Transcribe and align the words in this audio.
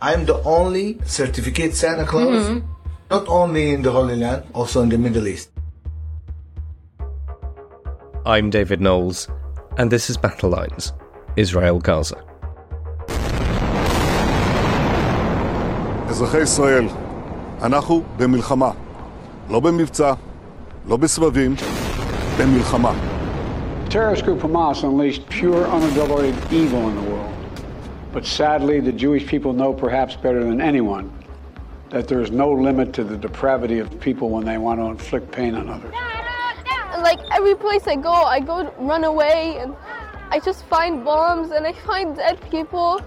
I'm 0.00 0.26
the 0.26 0.42
only 0.44 0.98
certificate 1.04 1.74
Santa 1.74 2.04
Claus, 2.04 2.62
not 3.10 3.26
only 3.28 3.70
in 3.70 3.82
the 3.82 3.90
Holy 3.90 4.16
Land, 4.16 4.44
also 4.52 4.82
in 4.82 4.88
the 4.88 4.98
Middle 4.98 5.26
East. 5.26 5.50
I'm 8.26 8.50
David 8.50 8.80
Knowles, 8.80 9.28
and 9.78 9.90
this 9.90 10.10
is 10.10 10.16
Battle 10.16 10.50
Lines 10.50 10.92
Israel 11.36 11.80
Gaza. 11.80 12.16
אזרחי 16.08 16.40
ישראל, 16.40 16.88
אנחנו 17.62 18.02
במלחמה. 18.16 18.70
לא 19.50 19.60
במבצע, 19.60 20.12
לא 20.88 20.96
בסבבים, 20.96 21.54
במלחמה. 22.38 22.92
Terrorist 23.90 24.24
group 24.24 24.40
Hamas 24.40 24.82
unleashed 24.82 25.28
pure, 25.28 25.64
unadulterated 25.68 26.52
evil 26.52 26.88
in 26.88 26.94
the 26.96 27.10
world. 27.10 27.32
But 28.11 28.25
sadly, 28.25 28.79
the 28.79 28.91
Jewish 28.91 29.25
people 29.25 29.53
know 29.53 29.73
perhaps 29.73 30.15
better 30.15 30.43
than 30.43 30.59
anyone 30.59 31.11
that 31.89 32.07
there 32.07 32.21
is 32.21 32.31
no 32.31 32.51
limit 32.51 32.93
to 32.93 33.03
the 33.03 33.17
depravity 33.17 33.79
of 33.79 33.99
people 33.99 34.29
when 34.29 34.45
they 34.45 34.57
want 34.57 34.79
to 34.79 34.85
inflict 34.85 35.31
pain 35.31 35.55
on 35.55 35.69
others. 35.69 35.93
Like 37.01 37.19
every 37.31 37.55
place 37.55 37.87
I 37.87 37.95
go, 37.95 38.11
I 38.11 38.39
go 38.39 38.73
run 38.77 39.03
away 39.03 39.57
and 39.59 39.75
I 40.29 40.39
just 40.39 40.65
find 40.65 41.03
bombs 41.03 41.51
and 41.51 41.65
I 41.67 41.73
find 41.73 42.15
dead 42.15 42.39
people. 42.49 43.01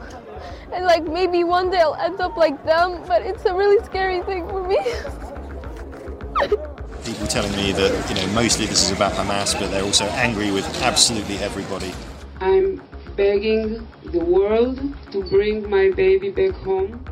And 0.72 0.84
like 0.84 1.04
maybe 1.04 1.44
one 1.44 1.70
day 1.70 1.80
I'll 1.80 1.94
end 1.94 2.20
up 2.20 2.36
like 2.36 2.62
them, 2.64 3.02
but 3.06 3.22
it's 3.22 3.44
a 3.44 3.54
really 3.54 3.82
scary 3.84 4.22
thing 4.22 4.48
for 4.48 4.66
me. 4.66 4.78
people 7.04 7.26
telling 7.26 7.52
me 7.52 7.72
that 7.72 8.08
you 8.08 8.14
know 8.14 8.26
mostly 8.34 8.66
this 8.66 8.82
is 8.82 8.90
about 8.90 9.12
Hamas, 9.12 9.58
but 9.58 9.70
they're 9.70 9.84
also 9.84 10.06
angry 10.06 10.50
with 10.50 10.66
absolutely 10.82 11.36
everybody. 11.36 11.92
I'm 12.40 12.80
begging 13.16 13.86
the 14.04 14.24
world 14.24 14.80
to 15.12 15.22
bring 15.24 15.68
my 15.68 15.90
baby 15.90 16.30
back 16.30 16.54
home. 16.62 17.04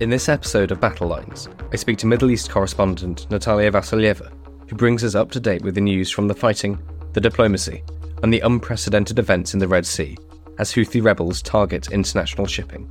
In 0.00 0.10
this 0.10 0.28
episode 0.28 0.70
of 0.70 0.80
Battle 0.80 1.08
Lines, 1.08 1.48
I 1.72 1.76
speak 1.76 1.98
to 1.98 2.06
Middle 2.06 2.30
East 2.30 2.50
correspondent 2.50 3.26
Nataliya 3.30 3.72
Vasilyeva, 3.72 4.32
who 4.68 4.76
brings 4.76 5.04
us 5.04 5.14
up 5.14 5.30
to 5.32 5.40
date 5.40 5.62
with 5.62 5.74
the 5.74 5.80
news 5.80 6.10
from 6.10 6.26
the 6.28 6.34
fighting, 6.34 6.78
the 7.12 7.20
diplomacy, 7.20 7.82
and 8.22 8.32
the 8.32 8.40
unprecedented 8.40 9.18
events 9.18 9.54
in 9.54 9.60
the 9.60 9.68
Red 9.68 9.86
Sea 9.86 10.16
as 10.58 10.72
Houthi 10.72 11.02
rebels 11.02 11.42
target 11.42 11.90
international 11.90 12.46
shipping. 12.46 12.90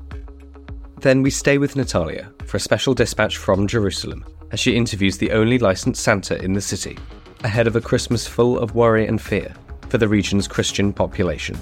Then 0.99 1.21
we 1.21 1.29
stay 1.29 1.57
with 1.57 1.75
Nataliya 1.75 2.31
for 2.45 2.57
a 2.57 2.59
special 2.59 2.93
dispatch 2.93 3.37
from 3.37 3.67
Jerusalem 3.67 4.25
as 4.51 4.59
she 4.59 4.75
interviews 4.75 5.17
the 5.17 5.31
only 5.31 5.57
licensed 5.57 6.03
Santa 6.03 6.41
in 6.43 6.53
the 6.53 6.61
city, 6.61 6.97
ahead 7.43 7.67
of 7.67 7.75
a 7.75 7.81
Christmas 7.81 8.27
full 8.27 8.59
of 8.59 8.75
worry 8.75 9.07
and 9.07 9.21
fear 9.21 9.53
for 9.93 9.99
the 9.99 10.07
region's 10.07 10.47
Christian 10.47 10.91
population. 10.91 11.55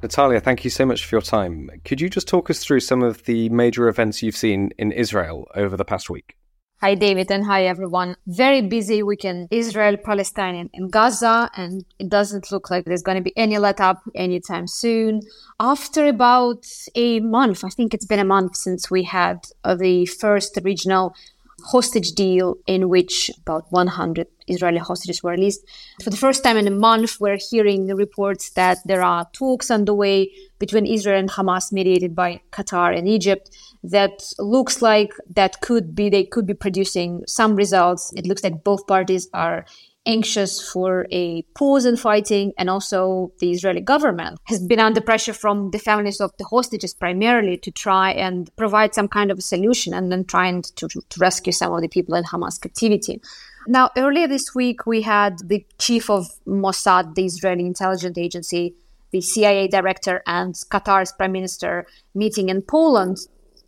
Nataliya, 0.00 0.40
thank 0.40 0.62
you 0.62 0.70
so 0.70 0.86
much 0.86 1.04
for 1.04 1.16
your 1.16 1.22
time. 1.22 1.68
Could 1.84 2.00
you 2.00 2.08
just 2.08 2.28
talk 2.28 2.48
us 2.50 2.62
through 2.62 2.78
some 2.78 3.02
of 3.02 3.24
the 3.24 3.48
major 3.48 3.88
events 3.88 4.22
you've 4.22 4.36
seen 4.36 4.70
in 4.78 4.92
Israel 4.92 5.48
over 5.56 5.76
the 5.76 5.84
past 5.84 6.08
week? 6.08 6.36
Hi, 6.82 6.94
David, 6.94 7.32
and 7.32 7.44
hi, 7.46 7.64
everyone. 7.64 8.14
Very 8.28 8.62
busy 8.62 9.02
weekend, 9.02 9.48
Israel, 9.50 9.96
Palestine, 9.96 10.70
and 10.72 10.92
Gaza, 10.92 11.50
and 11.56 11.84
it 11.98 12.08
doesn't 12.08 12.52
look 12.52 12.70
like 12.70 12.84
there's 12.84 13.02
going 13.02 13.18
to 13.18 13.24
be 13.24 13.36
any 13.36 13.58
let 13.58 13.80
up 13.80 14.00
anytime 14.14 14.68
soon. 14.68 15.20
After 15.58 16.06
about 16.06 16.64
a 16.94 17.18
month, 17.18 17.64
I 17.64 17.70
think 17.70 17.92
it's 17.92 18.06
been 18.06 18.20
a 18.20 18.24
month 18.36 18.54
since 18.54 18.88
we 18.88 19.02
had 19.02 19.48
uh, 19.64 19.74
the 19.74 20.06
first 20.06 20.56
regional 20.62 21.16
hostage 21.64 22.12
deal 22.12 22.56
in 22.66 22.88
which 22.88 23.30
about 23.40 23.64
100 23.70 24.26
Israeli 24.50 24.78
hostages 24.78 25.22
were 25.22 25.32
released. 25.32 25.64
For 26.02 26.10
the 26.10 26.16
first 26.16 26.42
time 26.44 26.56
in 26.56 26.66
a 26.66 26.70
month, 26.70 27.20
we're 27.20 27.38
hearing 27.50 27.86
reports 27.86 28.50
that 28.50 28.78
there 28.84 29.02
are 29.02 29.28
talks 29.32 29.70
underway 29.70 30.30
between 30.58 30.86
Israel 30.86 31.18
and 31.18 31.30
Hamas, 31.30 31.72
mediated 31.72 32.14
by 32.14 32.40
Qatar 32.52 32.96
and 32.96 33.08
Egypt, 33.08 33.50
that 33.82 34.22
looks 34.38 34.82
like 34.82 35.12
that 35.34 35.60
could 35.60 35.94
be 35.94 36.10
they 36.10 36.24
could 36.24 36.46
be 36.46 36.54
producing 36.54 37.22
some 37.26 37.56
results. 37.56 38.12
It 38.14 38.26
looks 38.26 38.44
like 38.44 38.62
both 38.62 38.86
parties 38.86 39.28
are 39.32 39.64
anxious 40.10 40.52
for 40.72 41.06
a 41.10 41.42
pause 41.54 41.84
in 41.84 41.96
fighting, 41.96 42.52
and 42.58 42.68
also 42.68 43.32
the 43.38 43.50
Israeli 43.52 43.80
government 43.80 44.38
has 44.44 44.60
been 44.60 44.80
under 44.80 45.00
pressure 45.00 45.32
from 45.32 45.70
the 45.70 45.78
families 45.78 46.20
of 46.20 46.30
the 46.38 46.44
hostages 46.44 46.92
primarily 46.94 47.56
to 47.58 47.70
try 47.70 48.10
and 48.12 48.50
provide 48.56 48.94
some 48.94 49.08
kind 49.08 49.30
of 49.30 49.38
a 49.38 49.42
solution 49.42 49.94
and 49.94 50.10
then 50.10 50.24
trying 50.24 50.62
to, 50.62 50.88
to 50.88 51.20
rescue 51.20 51.52
some 51.52 51.72
of 51.72 51.80
the 51.80 51.88
people 51.88 52.14
in 52.14 52.24
Hamas 52.24 52.60
captivity. 52.60 53.20
Now, 53.66 53.90
earlier 53.96 54.26
this 54.26 54.54
week, 54.54 54.86
we 54.86 55.02
had 55.02 55.38
the 55.46 55.64
chief 55.78 56.10
of 56.10 56.26
Mossad, 56.46 57.14
the 57.14 57.26
Israeli 57.26 57.66
intelligence 57.66 58.18
agency, 58.18 58.74
the 59.12 59.20
CIA 59.20 59.68
director, 59.68 60.22
and 60.26 60.54
Qatar's 60.54 61.12
prime 61.12 61.32
minister 61.32 61.86
meeting 62.14 62.48
in 62.48 62.62
Poland 62.62 63.18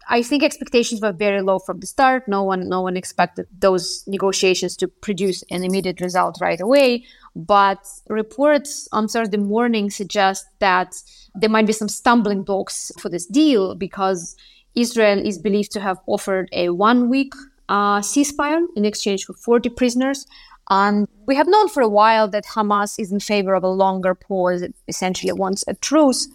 I 0.08 0.22
think 0.22 0.42
expectations 0.42 1.00
were 1.00 1.12
very 1.12 1.42
low 1.42 1.58
from 1.58 1.80
the 1.80 1.86
start. 1.86 2.26
No 2.28 2.42
one, 2.42 2.68
no 2.68 2.80
one 2.80 2.96
expected 2.96 3.46
those 3.56 4.04
negotiations 4.06 4.76
to 4.78 4.88
produce 4.88 5.42
an 5.50 5.64
immediate 5.64 6.00
result 6.00 6.38
right 6.40 6.60
away. 6.60 7.04
But 7.34 7.86
reports 8.08 8.88
on 8.92 9.08
Thursday 9.08 9.36
morning 9.36 9.90
suggest 9.90 10.46
that 10.58 10.94
there 11.34 11.50
might 11.50 11.66
be 11.66 11.72
some 11.72 11.88
stumbling 11.88 12.42
blocks 12.42 12.92
for 12.98 13.08
this 13.08 13.26
deal 13.26 13.74
because 13.74 14.36
Israel 14.74 15.24
is 15.24 15.38
believed 15.38 15.72
to 15.72 15.80
have 15.80 15.98
offered 16.06 16.48
a 16.52 16.70
one-week 16.70 17.32
uh, 17.69 18.00
ceasefire 18.00 18.64
in 18.76 18.84
exchange 18.84 19.24
for 19.24 19.34
40 19.34 19.70
prisoners. 19.70 20.26
And 20.70 21.08
we 21.26 21.34
have 21.36 21.48
known 21.48 21.69
for 21.69 21.82
a 21.82 21.88
while 21.88 22.28
that 22.28 22.44
Hamas 22.44 22.98
is 22.98 23.12
in 23.12 23.20
favor 23.20 23.54
of 23.54 23.64
a 23.64 23.69
longer 23.69 24.14
pause, 24.14 24.62
it 24.62 24.74
essentially 24.88 25.32
wants 25.32 25.64
a 25.66 25.74
truce. 25.74 26.28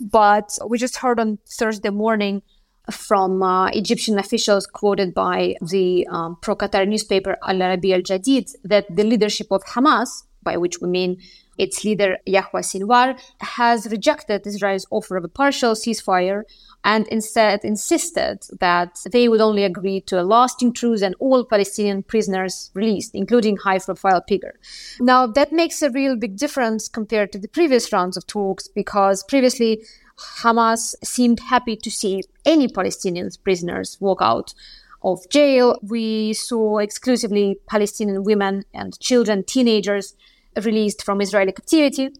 But 0.00 0.58
we 0.66 0.78
just 0.78 0.96
heard 0.96 1.20
on 1.20 1.38
Thursday 1.48 1.90
morning 1.90 2.42
from 2.90 3.42
uh, 3.42 3.68
Egyptian 3.68 4.18
officials 4.18 4.66
quoted 4.66 5.14
by 5.14 5.54
the 5.62 6.06
um, 6.08 6.36
pro 6.40 6.54
Qatar 6.56 6.86
newspaper 6.86 7.36
Al 7.42 7.56
Arabiya 7.56 7.94
Al 7.94 8.02
Jadid 8.02 8.54
that 8.64 8.84
the 8.94 9.04
leadership 9.04 9.48
of 9.50 9.64
Hamas, 9.64 10.24
by 10.42 10.56
which 10.56 10.80
we 10.80 10.88
mean 10.88 11.18
its 11.56 11.84
leader 11.84 12.18
Yahya 12.26 12.62
Sinwar, 12.62 13.18
has 13.40 13.86
rejected 13.90 14.46
Israel's 14.46 14.86
offer 14.90 15.16
of 15.16 15.24
a 15.24 15.28
partial 15.28 15.72
ceasefire 15.72 16.42
and 16.82 17.08
instead 17.08 17.64
insisted 17.64 18.40
that 18.60 18.98
they 19.10 19.28
would 19.28 19.40
only 19.40 19.64
agree 19.64 20.00
to 20.02 20.20
a 20.20 20.22
lasting 20.22 20.72
truce 20.72 21.00
and 21.00 21.14
all 21.18 21.44
Palestinian 21.44 22.02
prisoners 22.02 22.70
released, 22.74 23.14
including 23.14 23.56
high 23.56 23.78
profile 23.78 24.22
figure. 24.28 24.54
Now, 25.00 25.26
that 25.28 25.52
makes 25.52 25.80
a 25.80 25.90
real 25.90 26.16
big 26.16 26.36
difference 26.36 26.88
compared 26.88 27.32
to 27.32 27.38
the 27.38 27.48
previous 27.48 27.92
rounds 27.92 28.16
of 28.16 28.26
talks 28.26 28.68
because 28.68 29.22
previously 29.22 29.82
Hamas 30.18 30.94
seemed 31.02 31.40
happy 31.40 31.76
to 31.76 31.90
see 31.90 32.22
any 32.44 32.68
Palestinian 32.68 33.30
prisoners 33.42 33.96
walk 34.00 34.18
out 34.20 34.54
of 35.02 35.28
jail. 35.28 35.78
We 35.82 36.32
saw 36.32 36.78
exclusively 36.78 37.58
Palestinian 37.68 38.24
women 38.24 38.64
and 38.72 38.98
children, 39.00 39.44
teenagers 39.44 40.14
released 40.62 41.02
from 41.02 41.20
Israeli 41.20 41.52
captivity. 41.52 42.10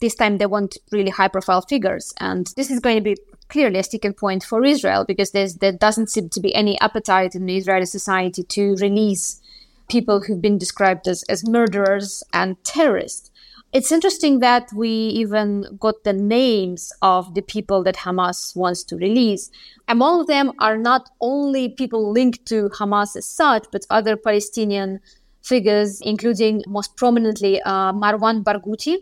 This 0.00 0.14
time 0.14 0.38
they 0.38 0.46
want 0.46 0.78
really 0.92 1.10
high 1.10 1.28
profile 1.28 1.62
figures. 1.62 2.14
And 2.20 2.52
this 2.56 2.70
is 2.70 2.80
going 2.80 2.96
to 2.96 3.02
be 3.02 3.16
clearly 3.48 3.78
a 3.78 3.82
sticking 3.82 4.12
point 4.12 4.44
for 4.44 4.64
Israel 4.64 5.04
because 5.06 5.32
there 5.32 5.72
doesn't 5.72 6.10
seem 6.10 6.28
to 6.30 6.40
be 6.40 6.54
any 6.54 6.80
appetite 6.80 7.34
in 7.34 7.46
the 7.46 7.56
Israeli 7.56 7.86
society 7.86 8.42
to 8.42 8.76
release 8.76 9.40
people 9.88 10.20
who've 10.20 10.42
been 10.42 10.58
described 10.58 11.08
as, 11.08 11.22
as 11.24 11.48
murderers 11.48 12.22
and 12.32 12.62
terrorists. 12.62 13.30
It's 13.70 13.92
interesting 13.92 14.40
that 14.40 14.70
we 14.74 14.88
even 14.88 15.66
got 15.78 16.02
the 16.04 16.14
names 16.14 16.90
of 17.02 17.34
the 17.34 17.42
people 17.42 17.82
that 17.84 17.96
Hamas 17.96 18.56
wants 18.56 18.82
to 18.84 18.96
release. 18.96 19.50
Among 19.86 20.24
them 20.24 20.52
are 20.58 20.78
not 20.78 21.10
only 21.20 21.68
people 21.68 22.10
linked 22.10 22.46
to 22.46 22.70
Hamas 22.70 23.14
as 23.14 23.26
such, 23.26 23.66
but 23.70 23.84
other 23.90 24.16
Palestinian 24.16 25.00
figures, 25.42 26.00
including 26.00 26.62
most 26.66 26.96
prominently 26.96 27.60
uh, 27.60 27.92
Marwan 27.92 28.42
Barghouti. 28.42 28.96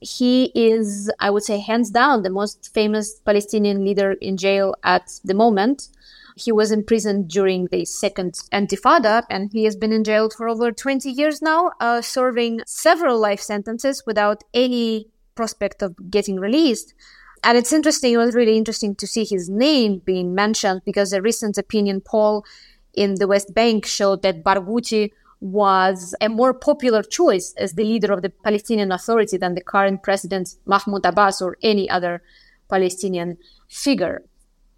He 0.00 0.52
is, 0.54 1.10
I 1.18 1.30
would 1.30 1.44
say, 1.44 1.58
hands 1.58 1.90
down, 1.90 2.24
the 2.24 2.30
most 2.30 2.74
famous 2.74 3.18
Palestinian 3.24 3.86
leader 3.86 4.12
in 4.20 4.36
jail 4.36 4.74
at 4.84 5.18
the 5.24 5.32
moment. 5.32 5.88
He 6.34 6.50
was 6.50 6.72
imprisoned 6.72 7.28
during 7.28 7.66
the 7.66 7.84
second 7.84 8.34
Intifada, 8.52 9.24
and 9.30 9.52
he 9.52 9.64
has 9.64 9.76
been 9.76 9.92
in 9.92 10.02
jail 10.02 10.28
for 10.30 10.48
over 10.48 10.72
20 10.72 11.10
years 11.10 11.40
now, 11.40 11.72
uh, 11.80 12.00
serving 12.00 12.60
several 12.66 13.18
life 13.18 13.40
sentences 13.40 14.02
without 14.04 14.42
any 14.52 15.08
prospect 15.34 15.82
of 15.82 16.10
getting 16.10 16.40
released. 16.40 16.94
And 17.44 17.58
it's 17.58 17.72
interesting, 17.72 18.14
it 18.14 18.16
was 18.16 18.34
really 18.34 18.56
interesting 18.56 18.94
to 18.96 19.06
see 19.06 19.24
his 19.24 19.48
name 19.48 19.98
being 20.04 20.34
mentioned 20.34 20.82
because 20.84 21.12
a 21.12 21.22
recent 21.22 21.58
opinion 21.58 22.00
poll 22.00 22.44
in 22.94 23.16
the 23.16 23.28
West 23.28 23.54
Bank 23.54 23.86
showed 23.86 24.22
that 24.22 24.42
Barghouti 24.42 25.10
was 25.40 26.14
a 26.20 26.28
more 26.28 26.54
popular 26.54 27.02
choice 27.02 27.52
as 27.58 27.74
the 27.74 27.84
leader 27.84 28.12
of 28.12 28.22
the 28.22 28.30
Palestinian 28.30 28.90
Authority 28.90 29.36
than 29.36 29.54
the 29.54 29.60
current 29.60 30.02
president 30.02 30.56
Mahmoud 30.64 31.04
Abbas 31.04 31.42
or 31.42 31.58
any 31.62 31.88
other 31.90 32.22
Palestinian 32.70 33.36
figure. 33.68 34.22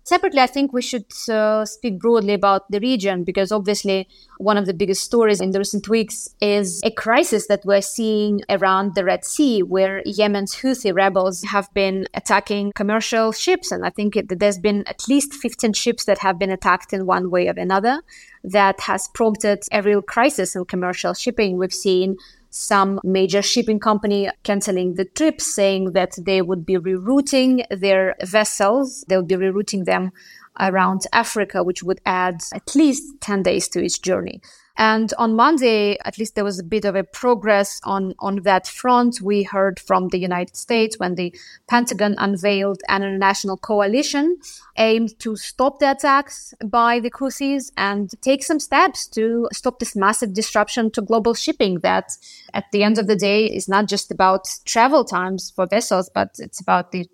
Separately, 0.07 0.41
I 0.41 0.47
think 0.47 0.73
we 0.73 0.83
should 0.83 1.07
uh, 1.29 1.65
speak 1.65 1.99
broadly 1.99 2.33
about 2.33 2.71
the 2.71 2.79
region 2.79 3.25
because 3.25 3.51
obviously 3.51 4.07
one 4.39 4.57
of 4.57 4.67
the 4.67 4.73
biggest 4.73 5.03
stories 5.03 5.41
in 5.41 5.51
the 5.51 5.59
recent 5.59 5.89
weeks 5.89 6.29
is 6.41 6.81
a 6.85 6.93
crisis 6.93 7.49
that 7.49 7.65
we're 7.65 7.83
seeing 7.83 8.41
around 8.49 8.95
the 8.95 9.05
Red 9.05 9.25
Sea, 9.25 9.65
where 9.65 10.05
Yemen's 10.07 10.55
Houthi 10.55 10.95
rebels 10.95 11.43
have 11.43 11.75
been 11.75 12.07
attacking 12.15 12.71
commercial 12.77 13.33
ships. 13.33 13.73
And 13.73 13.85
I 13.85 13.91
think 13.91 14.15
it, 14.15 14.39
there's 14.39 14.59
been 14.59 14.87
at 14.87 15.09
least 15.09 15.35
15 15.35 15.73
ships 15.73 16.05
that 16.05 16.19
have 16.19 16.39
been 16.39 16.53
attacked 16.53 16.93
in 16.93 17.05
one 17.05 17.29
way 17.29 17.49
or 17.49 17.55
another. 17.57 18.01
That 18.45 18.79
has 18.83 19.09
prompted 19.09 19.65
a 19.73 19.83
real 19.83 20.03
crisis 20.03 20.55
in 20.55 20.67
commercial 20.67 21.15
shipping. 21.15 21.59
We've 21.59 21.75
seen 21.75 22.17
some 22.51 23.01
major 23.05 23.43
shipping 23.43 23.81
company 23.81 24.31
canceling 24.43 24.95
the 24.95 25.05
trip, 25.05 25.41
saying 25.41 25.93
that 25.93 26.13
they 26.19 26.43
would 26.43 26.65
be 26.65 26.77
rerouting 26.77 27.65
their 27.71 28.15
vessels. 28.25 29.05
They 29.09 29.17
would 29.17 29.29
be 29.29 29.37
rerouting 29.37 29.85
them 29.85 30.13
around 30.61 31.07
Africa, 31.13 31.63
which 31.63 31.83
would 31.83 32.01
add 32.07 32.43
at 32.55 32.75
least 32.75 33.21
10 33.21 33.43
days 33.43 33.69
to 33.69 33.81
each 33.81 34.03
journey. 34.03 34.41
And 34.79 35.13
on 35.17 35.35
Monday, 35.35 35.97
at 36.05 36.19
least 36.19 36.35
there 36.35 36.45
was 36.45 36.59
a 36.59 36.65
bit 36.65 36.85
of 36.85 36.95
a 36.95 37.03
progress 37.03 37.81
on, 37.85 38.15
on 38.19 38.43
that 38.43 38.67
front. 38.67 39.23
We 39.23 39.43
heard 39.43 39.81
from 39.81 40.09
the 40.09 40.19
United 40.19 40.55
States 40.55 40.99
when 40.99 41.15
the 41.15 41.35
Pentagon 41.67 42.15
unveiled 42.19 42.83
an 42.89 43.03
international 43.03 43.57
coalition 43.57 44.37
aimed 44.77 45.19
to 45.21 45.35
stop 45.37 45.79
the 45.79 45.93
attacks 45.93 46.53
by 46.63 47.01
the 47.01 47.11
Houthis 47.11 47.73
and 47.79 48.11
take 48.21 48.45
some 48.45 48.61
steps 48.61 49.07
to 49.09 49.49
stop 49.53 49.79
this 49.79 49.97
massive 49.97 50.35
disruption 50.35 50.91
to 50.91 51.01
global 51.01 51.33
shipping 51.33 51.81
that 51.81 52.13
at 52.53 52.65
the 52.71 52.83
end 52.83 52.99
of 52.99 53.07
the 53.07 53.17
day 53.17 53.47
is 53.47 53.69
not 53.69 53.89
just 53.89 54.11
about 54.11 54.47
travel 54.67 55.05
times 55.05 55.51
for 55.57 55.67
vessels, 55.67 56.11
but 56.13 56.37
it's 56.39 56.61
about 56.61 56.93
the 56.93 57.09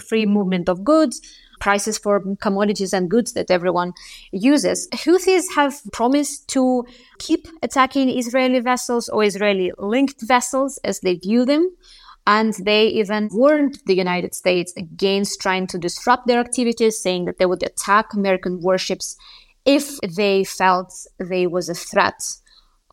free 0.00 0.26
movement 0.26 0.68
of 0.68 0.84
goods, 0.84 1.20
prices 1.60 1.98
for 1.98 2.22
commodities 2.40 2.92
and 2.92 3.10
goods 3.10 3.32
that 3.32 3.50
everyone 3.50 3.92
uses. 4.32 4.88
Houthis 4.92 5.44
have 5.54 5.80
promised 5.92 6.48
to 6.48 6.84
keep 7.18 7.46
attacking 7.62 8.10
Israeli 8.10 8.60
vessels 8.60 9.08
or 9.08 9.24
Israeli 9.24 9.72
linked 9.78 10.20
vessels 10.22 10.78
as 10.84 11.00
they 11.00 11.14
view 11.14 11.44
them. 11.44 11.70
And 12.26 12.54
they 12.54 12.86
even 12.86 13.28
warned 13.32 13.80
the 13.86 13.94
United 13.94 14.34
States 14.34 14.72
against 14.78 15.42
trying 15.42 15.66
to 15.68 15.78
disrupt 15.78 16.26
their 16.26 16.40
activities, 16.40 17.02
saying 17.02 17.26
that 17.26 17.38
they 17.38 17.44
would 17.44 17.62
attack 17.62 18.14
American 18.14 18.62
warships 18.62 19.16
if 19.66 19.98
they 20.00 20.44
felt 20.44 20.92
there 21.18 21.50
was 21.50 21.68
a 21.68 21.74
threat 21.74 22.22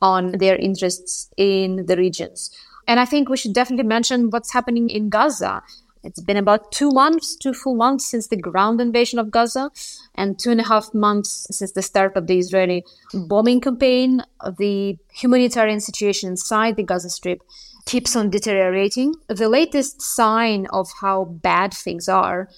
on 0.01 0.33
their 0.33 0.55
interests 0.55 1.29
in 1.37 1.85
the 1.85 1.95
regions. 1.95 2.49
And 2.87 2.99
I 2.99 3.05
think 3.05 3.29
we 3.29 3.37
should 3.37 3.53
definitely 3.53 3.87
mention 3.87 4.29
what's 4.31 4.51
happening 4.51 4.89
in 4.89 5.09
Gaza. 5.09 5.63
It's 6.03 6.19
been 6.19 6.37
about 6.37 6.71
two 6.71 6.91
months, 6.91 7.35
two 7.35 7.53
full 7.53 7.75
months 7.75 8.05
since 8.05 8.27
the 8.27 8.35
ground 8.37 8.81
invasion 8.81 9.19
of 9.19 9.29
Gaza, 9.29 9.69
and 10.15 10.39
two 10.39 10.51
and 10.51 10.59
a 10.59 10.67
half 10.67 10.93
months 10.93 11.47
since 11.51 11.71
the 11.73 11.81
start 11.81 12.17
of 12.17 12.27
the 12.27 12.39
Israeli 12.39 12.83
bombing 13.13 13.61
campaign. 13.61 14.23
The 14.57 14.97
humanitarian 15.13 15.79
situation 15.79 16.29
inside 16.29 16.75
the 16.75 16.83
Gaza 16.83 17.09
Strip 17.09 17.41
keeps 17.85 18.15
on 18.15 18.29
deteriorating. 18.29 19.15
The 19.27 19.49
latest 19.49 20.01
sign 20.01 20.67
of 20.71 20.89
how 21.01 21.25
bad 21.25 21.73
things 21.73 22.09
are 22.09 22.49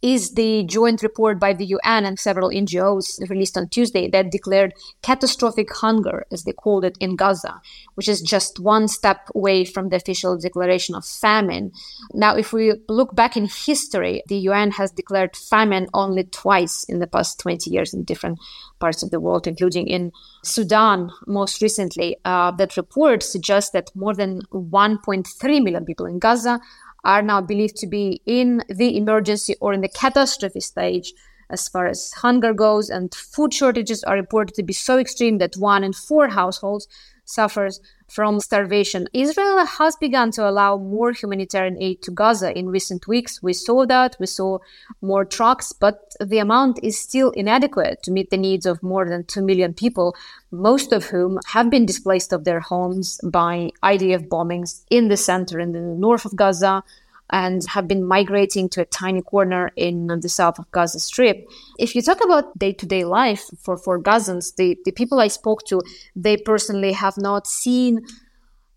is 0.00 0.34
the 0.34 0.64
joint 0.64 1.02
report 1.02 1.40
by 1.40 1.52
the 1.52 1.66
UN 1.66 2.04
and 2.04 2.18
several 2.18 2.50
NGOs 2.50 3.28
released 3.28 3.56
on 3.56 3.68
Tuesday 3.68 4.08
that 4.10 4.30
declared 4.30 4.74
catastrophic 5.02 5.74
hunger, 5.74 6.24
as 6.30 6.44
they 6.44 6.52
called 6.52 6.84
it, 6.84 6.96
in 7.00 7.16
Gaza, 7.16 7.60
which 7.94 8.08
is 8.08 8.20
just 8.20 8.60
one 8.60 8.86
step 8.86 9.28
away 9.34 9.64
from 9.64 9.88
the 9.88 9.96
official 9.96 10.38
declaration 10.38 10.94
of 10.94 11.04
famine. 11.04 11.72
Now, 12.12 12.36
if 12.36 12.52
we 12.52 12.74
look 12.88 13.14
back 13.16 13.36
in 13.36 13.46
history, 13.46 14.22
the 14.28 14.38
UN 14.38 14.70
has 14.72 14.92
declared 14.92 15.34
famine 15.36 15.88
only 15.92 16.24
twice 16.24 16.84
in 16.84 17.00
the 17.00 17.06
past 17.06 17.40
20 17.40 17.70
years 17.70 17.92
in 17.92 18.04
different 18.04 18.38
parts 18.78 19.02
of 19.02 19.10
the 19.10 19.20
world, 19.20 19.46
including 19.46 19.88
in 19.88 20.12
Sudan 20.44 21.10
most 21.26 21.60
recently. 21.60 22.16
Uh, 22.24 22.52
that 22.52 22.76
report 22.76 23.22
suggests 23.22 23.70
that 23.70 23.90
more 23.94 24.14
than 24.14 24.42
1.3 24.52 25.62
million 25.62 25.84
people 25.84 26.06
in 26.06 26.18
Gaza 26.18 26.60
are 27.04 27.22
now 27.22 27.40
believed 27.40 27.76
to 27.76 27.86
be 27.86 28.20
in 28.26 28.62
the 28.68 28.96
emergency 28.96 29.54
or 29.60 29.72
in 29.72 29.80
the 29.80 29.88
catastrophe 29.88 30.60
stage 30.60 31.12
as 31.50 31.68
far 31.68 31.86
as 31.86 32.12
hunger 32.12 32.52
goes, 32.52 32.90
and 32.90 33.14
food 33.14 33.54
shortages 33.54 34.04
are 34.04 34.16
reported 34.16 34.54
to 34.54 34.62
be 34.62 34.72
so 34.72 34.98
extreme 34.98 35.38
that 35.38 35.56
one 35.56 35.82
in 35.82 35.92
four 35.92 36.28
households 36.28 36.86
suffers 37.28 37.80
from 38.08 38.40
starvation. 38.40 39.06
Israel 39.12 39.66
has 39.66 39.94
begun 39.96 40.30
to 40.32 40.48
allow 40.48 40.78
more 40.78 41.12
humanitarian 41.12 41.76
aid 41.80 42.00
to 42.02 42.10
Gaza 42.10 42.58
in 42.58 42.70
recent 42.70 43.06
weeks. 43.06 43.42
We 43.42 43.52
saw 43.52 43.84
that. 43.86 44.16
We 44.18 44.26
saw 44.26 44.58
more 45.02 45.24
trucks, 45.24 45.72
but 45.72 46.14
the 46.20 46.38
amount 46.38 46.80
is 46.82 46.98
still 46.98 47.30
inadequate 47.30 48.02
to 48.04 48.10
meet 48.10 48.30
the 48.30 48.38
needs 48.38 48.64
of 48.64 48.82
more 48.82 49.06
than 49.06 49.24
2 49.24 49.42
million 49.42 49.74
people, 49.74 50.16
most 50.50 50.92
of 50.92 51.06
whom 51.06 51.38
have 51.48 51.70
been 51.70 51.84
displaced 51.84 52.32
of 52.32 52.44
their 52.44 52.60
homes 52.60 53.20
by 53.22 53.70
IDF 53.82 54.28
bombings 54.28 54.84
in 54.90 55.08
the 55.08 55.16
center 55.16 55.58
and 55.58 55.76
in 55.76 55.88
the 55.88 56.00
north 56.00 56.24
of 56.24 56.34
Gaza 56.34 56.82
and 57.30 57.64
have 57.66 57.86
been 57.86 58.04
migrating 58.04 58.68
to 58.70 58.82
a 58.82 58.86
tiny 58.86 59.22
corner 59.22 59.70
in 59.76 60.06
the 60.20 60.28
south 60.28 60.58
of 60.58 60.70
Gaza 60.70 61.00
Strip. 61.00 61.46
If 61.78 61.94
you 61.94 62.02
talk 62.02 62.24
about 62.24 62.58
day 62.58 62.72
to 62.72 62.86
day 62.86 63.04
life 63.04 63.44
for, 63.60 63.76
for 63.76 64.00
Gazans, 64.00 64.54
the, 64.56 64.76
the 64.84 64.92
people 64.92 65.20
I 65.20 65.28
spoke 65.28 65.64
to, 65.66 65.80
they 66.16 66.36
personally 66.36 66.92
have 66.92 67.16
not 67.18 67.46
seen 67.46 68.00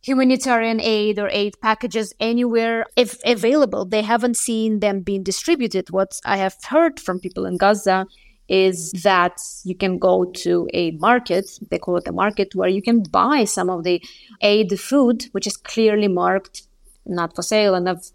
humanitarian 0.03 0.81
aid 0.81 1.19
or 1.19 1.29
aid 1.29 1.53
packages 1.61 2.13
anywhere 2.19 2.85
if 2.95 3.19
available. 3.23 3.85
They 3.85 4.01
haven't 4.01 4.35
seen 4.35 4.79
them 4.79 5.01
being 5.01 5.23
distributed. 5.23 5.91
What 5.91 6.19
I 6.25 6.37
have 6.37 6.55
heard 6.67 6.99
from 6.99 7.19
people 7.19 7.45
in 7.45 7.57
Gaza 7.57 8.07
is 8.49 8.91
that 9.03 9.39
you 9.63 9.75
can 9.75 9.97
go 9.97 10.25
to 10.25 10.67
a 10.73 10.91
market, 10.91 11.49
they 11.69 11.79
call 11.79 11.97
it 11.97 12.07
a 12.07 12.11
market, 12.11 12.53
where 12.53 12.67
you 12.67 12.81
can 12.81 13.01
buy 13.03 13.45
some 13.45 13.69
of 13.69 13.83
the 13.83 14.03
aid 14.41 14.77
food, 14.79 15.25
which 15.31 15.47
is 15.47 15.55
clearly 15.55 16.09
marked 16.09 16.63
not 17.05 17.33
for 17.35 17.43
sale. 17.43 17.75
And 17.75 17.87
I've 17.87 18.11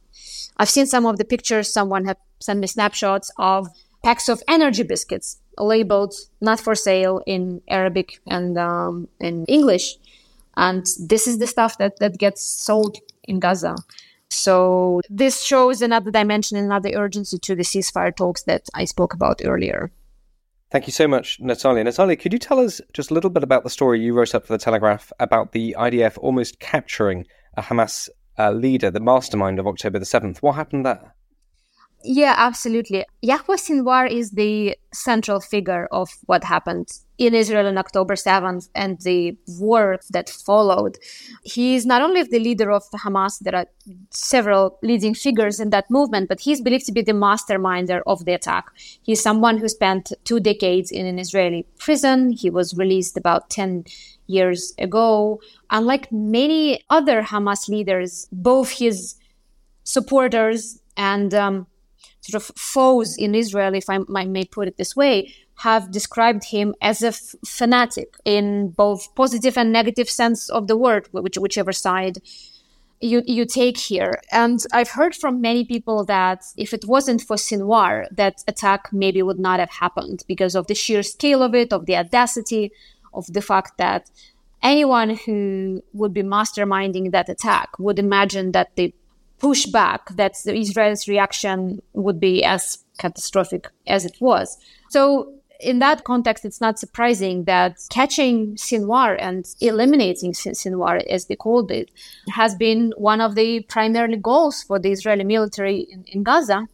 I've 0.59 0.71
seen 0.71 0.87
some 0.87 1.07
of 1.07 1.19
the 1.19 1.25
pictures. 1.25 1.73
Someone 1.73 2.05
have 2.07 2.17
sent 2.41 2.61
me 2.61 2.67
snapshots 2.67 3.31
of 3.39 3.69
packs 4.03 4.29
of 4.29 4.43
energy 4.49 4.83
biscuits 4.83 5.39
labeled 5.59 6.15
not 6.41 6.61
for 6.61 6.75
sale 6.75 7.23
in 7.27 7.63
Arabic 7.69 8.21
and 8.27 8.59
um, 8.59 9.09
in 9.21 9.45
English. 9.47 9.97
And 10.57 10.87
this 10.99 11.27
is 11.27 11.39
the 11.39 11.47
stuff 11.47 11.79
that, 11.79 11.99
that 11.99 12.19
gets 12.19 12.43
sold 12.43 12.99
in 13.25 13.41
Gaza. 13.41 13.77
So 14.31 15.01
this 15.09 15.43
shows 15.43 15.83
another 15.83 16.11
dimension, 16.11 16.57
another 16.57 16.91
urgency 16.95 17.39
to 17.39 17.55
the 17.55 17.63
ceasefire 17.63 18.15
talks 18.15 18.43
that 18.45 18.69
I 18.75 18.85
spoke 18.85 19.15
about 19.15 19.41
earlier. 19.45 19.93
Thank 20.73 20.87
you 20.89 20.93
so 20.93 21.07
much, 21.07 21.41
Nataliya. 21.41 21.85
Nataliya, 21.85 22.19
could 22.19 22.33
you 22.33 22.41
tell 22.41 22.59
us 22.59 22.81
just 22.93 23.11
a 23.11 23.15
little 23.15 23.31
bit 23.31 23.45
about 23.45 23.63
the 23.63 23.71
story 23.71 24.01
you 24.01 24.15
wrote 24.15 24.35
up 24.35 24.47
for 24.47 24.53
the 24.53 24.59
Telegraph 24.59 25.13
about 25.21 25.53
the 25.53 25.77
IDF 25.79 26.19
almost 26.19 26.59
capturing 26.59 27.25
a 27.57 27.63
Hamas 27.63 28.09
uh, 28.39 28.51
leader, 28.51 28.91
the 28.91 29.01
mastermind 29.01 29.59
of 29.59 29.67
October 29.67 29.99
the 29.99 30.05
7th. 30.05 30.39
What 30.39 30.55
happened 30.55 30.87
there? 30.87 31.15
Yeah, 32.05 32.35
absolutely. 32.37 33.05
Yahya 33.21 33.57
Sinwar 33.57 34.09
is 34.09 34.31
the 34.31 34.77
central 34.93 35.41
figure 35.41 35.89
of 35.91 36.09
what 36.27 36.45
happened 36.45 36.89
in 37.19 37.35
Israel 37.35 37.67
on 37.67 37.79
October 37.79 38.15
7th 38.15 38.69
and 38.75 39.01
the 39.01 39.37
war 39.59 39.99
that 40.11 40.29
followed. 40.29 40.99
He 41.43 41.75
is 41.75 41.85
not 41.85 42.03
only 42.03 42.23
the 42.23 42.39
leader 42.39 42.71
of 42.71 42.85
Hamas, 42.91 43.39
there 43.41 43.57
are 43.57 43.67
several 44.11 44.79
leading 44.83 45.15
figures 45.15 45.59
in 45.59 45.71
that 45.71 45.91
movement, 45.91 46.29
but 46.29 46.41
he's 46.41 46.61
believed 46.61 46.87
to 46.87 46.93
be 46.93 47.03
the 47.03 47.13
masterminder 47.13 48.03
of 48.07 48.25
the 48.25 48.35
attack. 48.35 48.67
He's 49.03 49.23
someone 49.23 49.59
who 49.59 49.69
spent 49.69 50.13
two 50.25 50.39
decades 50.39 50.93
in 50.93 51.07
an 51.07 51.19
Israeli 51.19 51.67
prison. 51.79 52.31
He 52.31 52.51
was 52.51 52.77
released 52.77 53.17
about 53.17 53.51
10 53.51 53.85
years 54.27 54.73
ago. 54.79 55.41
Unlike 55.71 56.13
many 56.13 56.85
other 56.91 57.23
Hamas 57.23 57.69
leaders, 57.69 58.29
both 58.33 58.71
his 58.71 59.17
supporters 59.85 60.81
and 60.97 61.33
um, 61.35 61.67
sort 62.21 62.43
of 62.43 62.57
foes 62.57 63.17
in 63.17 63.35
Israel, 63.35 63.75
if 63.75 63.89
I, 63.89 63.99
may 64.25 64.45
put 64.45 64.69
it 64.69 64.77
this 64.77 64.97
way, 64.97 65.33
have 65.61 65.91
described 65.91 66.45
him 66.45 66.75
as 66.83 67.03
a 67.03 67.09
f- 67.09 67.35
fanatic 67.47 68.17
in 68.25 68.71
both 68.71 69.15
positive 69.15 69.57
and 69.57 69.73
negative 69.73 70.11
sense 70.11 70.51
of 70.51 70.67
the 70.67 70.77
word, 70.77 71.09
which, 71.13 71.39
whichever 71.39 71.73
side 71.73 72.19
you, 73.01 73.23
you 73.27 73.45
take 73.45 73.79
here. 73.79 74.21
And 74.33 74.59
I've 74.73 74.91
heard 74.91 75.15
from 75.15 75.41
many 75.41 75.65
people 75.65 76.05
that 76.07 76.45
if 76.57 76.73
it 76.73 76.85
wasn't 76.87 77.23
for 77.23 77.37
Sinwar, 77.37 78.07
that 78.11 78.43
attack 78.49 78.93
maybe 78.93 79.23
would 79.23 79.39
not 79.39 79.61
have 79.61 79.71
happened 79.71 80.25
because 80.27 80.55
of 80.55 80.67
the 80.67 80.75
sheer 80.75 81.03
scale 81.03 81.43
of 81.43 81.55
it, 81.55 81.73
of 81.73 81.87
the 81.87 81.97
audacity, 81.97 82.73
of 83.17 83.27
the 83.33 83.43
fact 83.43 83.79
that 83.79 84.11
anyone 84.63 85.11
who 85.17 85.83
would 85.93 86.13
be 86.13 86.23
masterminding 86.23 87.13
that 87.13 87.29
attack 87.29 87.79
would 87.79 87.99
imagine 87.99 88.53
that 88.53 88.75
the 88.77 88.95
pushback, 89.41 90.17
that 90.17 90.35
the 90.45 90.57
Israel's 90.57 91.09
reaction 91.09 91.81
would 91.93 92.19
be 92.19 92.43
as 92.45 92.85
catastrophic 92.99 93.69
as 93.87 94.05
it 94.05 94.17
was. 94.21 94.57
So 94.91 95.33
in 95.61 95.79
that 95.81 96.05
context, 96.05 96.45
it's 96.45 96.61
not 96.61 96.79
surprising 96.79 97.45
that 97.45 97.79
catching 97.91 98.57
Sinwar 98.57 99.17
and 99.19 99.47
eliminating 99.61 100.33
Sinwar, 100.33 101.05
as 101.07 101.27
they 101.27 101.37
called 101.37 101.71
it, 101.71 101.91
has 102.31 102.55
been 102.55 102.93
one 102.97 103.21
of 103.21 103.35
the 103.35 103.61
primary 103.61 104.17
goals 104.17 104.63
for 104.63 104.79
the 104.79 104.93
Israeli 104.93 105.25
military 105.25 105.81
in, 105.81 106.05
in 106.05 106.23
Gaza 106.23 106.69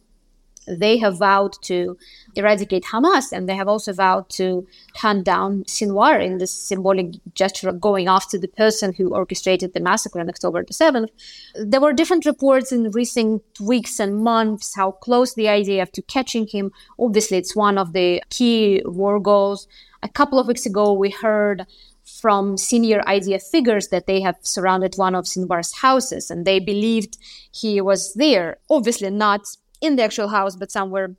they 0.67 0.97
have 0.97 1.19
vowed 1.19 1.53
to 1.63 1.97
eradicate 2.35 2.85
Hamas 2.85 3.31
and 3.31 3.47
they 3.47 3.55
have 3.55 3.67
also 3.67 3.93
vowed 3.93 4.29
to 4.29 4.67
hunt 4.95 5.25
down 5.25 5.63
Sinwar 5.65 6.23
in 6.23 6.37
this 6.37 6.51
symbolic 6.51 7.07
gesture 7.33 7.69
of 7.69 7.81
going 7.81 8.07
after 8.07 8.37
the 8.37 8.47
person 8.47 8.93
who 8.93 9.13
orchestrated 9.13 9.73
the 9.73 9.79
massacre 9.79 10.19
on 10.19 10.29
October 10.29 10.63
the 10.63 10.73
7th. 10.73 11.09
There 11.55 11.81
were 11.81 11.93
different 11.93 12.25
reports 12.25 12.71
in 12.71 12.91
recent 12.91 13.43
weeks 13.59 13.99
and 13.99 14.17
months 14.17 14.75
how 14.75 14.91
close 14.91 15.33
the 15.33 15.45
IDF 15.45 15.91
to 15.91 16.01
catching 16.01 16.47
him. 16.47 16.71
Obviously, 16.99 17.37
it's 17.37 17.55
one 17.55 17.77
of 17.77 17.93
the 17.93 18.21
key 18.29 18.81
war 18.85 19.19
goals. 19.19 19.67
A 20.01 20.09
couple 20.09 20.39
of 20.39 20.47
weeks 20.47 20.65
ago, 20.65 20.93
we 20.93 21.09
heard 21.09 21.65
from 22.05 22.57
senior 22.57 23.01
IDF 23.01 23.43
figures 23.49 23.87
that 23.89 24.07
they 24.07 24.21
have 24.21 24.35
surrounded 24.41 24.95
one 24.95 25.15
of 25.15 25.25
Sinwar's 25.25 25.73
houses 25.73 26.29
and 26.29 26.45
they 26.45 26.59
believed 26.59 27.17
he 27.51 27.79
was 27.81 28.13
there. 28.13 28.57
Obviously, 28.69 29.09
not 29.09 29.41
in 29.83 29.97
the 29.97 30.03
actual 30.03 30.29
house, 30.29 30.55
but 30.55 30.71
somewhere 30.71 31.15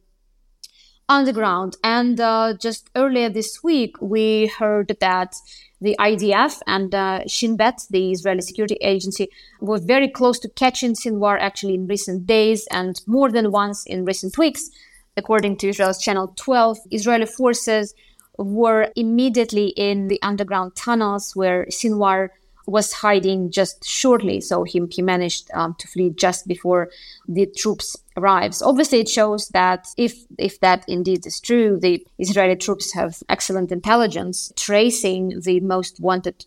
underground. 1.08 1.76
And 1.84 2.18
uh, 2.18 2.54
just 2.58 2.90
earlier 2.96 3.28
this 3.28 3.62
week, 3.62 3.96
we 4.00 4.46
heard 4.58 4.96
that 5.00 5.36
the 5.80 5.96
IDF 6.00 6.60
and 6.66 6.94
uh, 6.94 7.20
Shin 7.26 7.56
Bet, 7.56 7.80
the 7.90 8.12
Israeli 8.12 8.40
security 8.40 8.76
agency, 8.80 9.28
were 9.60 9.78
very 9.78 10.08
close 10.08 10.38
to 10.40 10.48
catching 10.48 10.94
Sinwar 10.94 11.38
actually 11.38 11.74
in 11.74 11.86
recent 11.86 12.26
days 12.26 12.66
and 12.70 13.00
more 13.06 13.30
than 13.30 13.52
once 13.52 13.84
in 13.86 14.06
recent 14.06 14.38
weeks. 14.38 14.70
According 15.16 15.58
to 15.58 15.68
Israel's 15.68 15.98
Channel 15.98 16.32
12, 16.36 16.78
Israeli 16.90 17.26
forces 17.26 17.94
were 18.38 18.90
immediately 18.96 19.68
in 19.76 20.08
the 20.08 20.20
underground 20.22 20.74
tunnels 20.74 21.36
where 21.36 21.66
Sinwar 21.66 22.30
was 22.66 22.92
hiding 22.92 23.50
just 23.50 23.84
shortly, 23.84 24.40
so 24.40 24.64
he, 24.64 24.80
he 24.90 25.02
managed 25.02 25.50
um, 25.52 25.74
to 25.78 25.88
flee 25.88 26.10
just 26.10 26.46
before 26.46 26.90
the 27.28 27.46
troops 27.56 27.96
arrives. 28.16 28.62
Obviously, 28.62 29.00
it 29.00 29.08
shows 29.08 29.48
that 29.48 29.86
if 29.96 30.14
if 30.38 30.60
that 30.60 30.84
indeed 30.88 31.26
is 31.26 31.40
true, 31.40 31.78
the 31.80 32.06
Israeli 32.18 32.56
troops 32.56 32.92
have 32.92 33.22
excellent 33.28 33.72
intelligence 33.72 34.52
tracing 34.56 35.40
the 35.40 35.60
most 35.60 36.00
wanted 36.00 36.44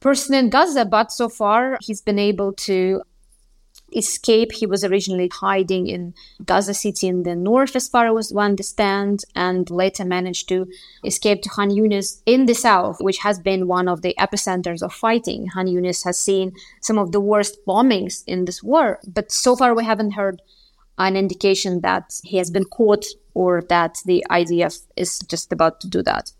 person 0.00 0.34
in 0.34 0.50
Gaza. 0.50 0.84
But 0.84 1.12
so 1.12 1.28
far, 1.28 1.78
he's 1.80 2.00
been 2.00 2.18
able 2.18 2.52
to 2.52 3.02
escape. 3.94 4.52
He 4.52 4.66
was 4.66 4.84
originally 4.84 5.30
hiding 5.32 5.86
in 5.86 6.14
Gaza 6.44 6.74
City 6.74 7.06
in 7.08 7.22
the 7.22 7.34
north, 7.34 7.76
as 7.76 7.88
far 7.88 8.16
as 8.18 8.32
one 8.32 8.54
understand, 8.54 9.24
and 9.34 9.68
later 9.70 10.04
managed 10.04 10.48
to 10.48 10.66
escape 11.04 11.42
to 11.42 11.48
Khan 11.48 11.70
Yunis 11.70 12.22
in 12.24 12.46
the 12.46 12.54
south, 12.54 12.98
which 13.00 13.18
has 13.18 13.38
been 13.38 13.66
one 13.66 13.88
of 13.88 14.02
the 14.02 14.14
epicenters 14.18 14.82
of 14.82 14.92
fighting. 14.92 15.48
Khan 15.52 15.66
Yunis 15.66 16.04
has 16.04 16.18
seen 16.18 16.52
some 16.80 16.98
of 16.98 17.12
the 17.12 17.20
worst 17.20 17.58
bombings 17.66 18.22
in 18.26 18.44
this 18.44 18.62
war, 18.62 19.00
but 19.06 19.32
so 19.32 19.56
far 19.56 19.74
we 19.74 19.84
haven't 19.84 20.12
heard 20.12 20.40
an 20.98 21.16
indication 21.16 21.80
that 21.80 22.04
he 22.22 22.36
has 22.36 22.50
been 22.50 22.64
caught 22.64 23.04
or 23.34 23.62
that 23.68 23.98
the 24.04 24.24
IDF 24.30 24.86
is 24.96 25.18
just 25.28 25.52
about 25.52 25.80
to 25.80 25.88
do 25.88 26.02
that. 26.02 26.30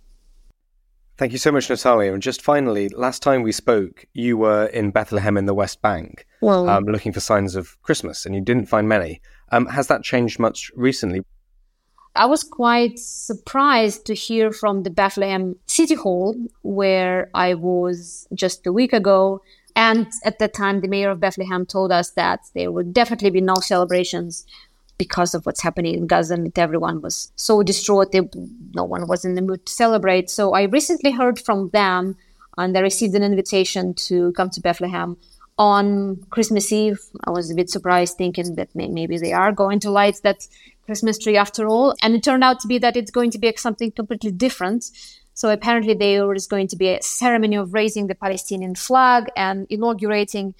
Thank 1.16 1.30
you 1.30 1.38
so 1.38 1.52
much, 1.52 1.68
Nataliya. 1.68 2.12
And 2.12 2.22
just 2.22 2.42
finally, 2.42 2.88
last 2.88 3.22
time 3.22 3.42
we 3.42 3.52
spoke, 3.52 4.04
you 4.14 4.36
were 4.36 4.66
in 4.66 4.90
Bethlehem 4.90 5.36
in 5.36 5.46
the 5.46 5.54
West 5.54 5.80
Bank, 5.80 6.26
well, 6.40 6.68
um, 6.68 6.84
looking 6.84 7.12
for 7.12 7.20
signs 7.20 7.54
of 7.54 7.80
Christmas, 7.82 8.26
and 8.26 8.34
you 8.34 8.40
didn't 8.40 8.66
find 8.66 8.88
many. 8.88 9.20
Um, 9.52 9.66
has 9.66 9.86
that 9.86 10.02
changed 10.02 10.40
much 10.40 10.72
recently? 10.74 11.22
I 12.16 12.26
was 12.26 12.42
quite 12.44 12.98
surprised 12.98 14.06
to 14.06 14.14
hear 14.14 14.52
from 14.52 14.82
the 14.82 14.90
Bethlehem 14.90 15.56
City 15.66 15.94
Hall, 15.94 16.36
where 16.62 17.30
I 17.34 17.54
was 17.54 18.26
just 18.34 18.66
a 18.66 18.72
week 18.72 18.92
ago. 18.92 19.40
And 19.76 20.06
at 20.24 20.38
that 20.38 20.54
time, 20.54 20.80
the 20.80 20.88
mayor 20.88 21.10
of 21.10 21.18
Bethlehem 21.18 21.66
told 21.66 21.90
us 21.90 22.10
that 22.12 22.40
there 22.54 22.70
would 22.70 22.92
definitely 22.92 23.30
be 23.30 23.40
no 23.40 23.54
celebrations 23.56 24.46
because 24.98 25.34
of 25.34 25.44
what's 25.46 25.62
happening 25.62 25.94
in 25.94 26.06
Gaza 26.06 26.34
and 26.34 26.56
everyone 26.58 27.00
was 27.00 27.32
so 27.36 27.62
distraught. 27.62 28.12
They, 28.12 28.28
no 28.74 28.84
one 28.84 29.06
was 29.06 29.24
in 29.24 29.34
the 29.34 29.42
mood 29.42 29.66
to 29.66 29.72
celebrate. 29.72 30.30
So 30.30 30.54
I 30.54 30.62
recently 30.62 31.10
heard 31.10 31.38
from 31.38 31.70
them 31.70 32.16
and 32.56 32.76
I 32.76 32.80
received 32.80 33.14
an 33.14 33.22
invitation 33.22 33.94
to 33.94 34.32
come 34.32 34.50
to 34.50 34.60
Bethlehem 34.60 35.16
on 35.58 36.24
Christmas 36.30 36.72
Eve. 36.72 36.98
I 37.24 37.30
was 37.30 37.50
a 37.50 37.54
bit 37.54 37.70
surprised 37.70 38.16
thinking 38.16 38.54
that 38.56 38.74
may- 38.74 38.88
maybe 38.88 39.18
they 39.18 39.32
are 39.32 39.52
going 39.52 39.80
to 39.80 39.90
light 39.90 40.20
that 40.22 40.46
Christmas 40.86 41.18
tree 41.18 41.36
after 41.36 41.66
all. 41.66 41.94
And 42.02 42.14
it 42.14 42.22
turned 42.22 42.44
out 42.44 42.60
to 42.60 42.68
be 42.68 42.78
that 42.78 42.96
it's 42.96 43.10
going 43.10 43.30
to 43.32 43.38
be 43.38 43.52
something 43.56 43.90
completely 43.92 44.32
different. 44.32 44.90
So 45.32 45.50
apparently 45.50 45.94
there 45.94 46.32
is 46.34 46.46
going 46.46 46.68
to 46.68 46.76
be 46.76 46.88
a 46.88 47.02
ceremony 47.02 47.56
of 47.56 47.74
raising 47.74 48.06
the 48.06 48.14
Palestinian 48.14 48.74
flag 48.74 49.28
and 49.36 49.66
inaugurating 49.68 50.54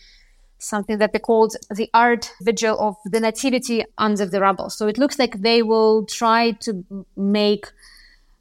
something 0.64 0.98
that 0.98 1.12
they 1.12 1.18
called 1.18 1.56
the 1.70 1.90
art 1.94 2.32
vigil 2.40 2.78
of 2.80 2.96
the 3.04 3.20
nativity 3.20 3.84
under 3.98 4.26
the 4.26 4.40
rubble. 4.40 4.70
So 4.70 4.88
it 4.88 4.98
looks 4.98 5.18
like 5.18 5.40
they 5.40 5.62
will 5.62 6.06
try 6.06 6.52
to 6.62 6.84
make 7.16 7.66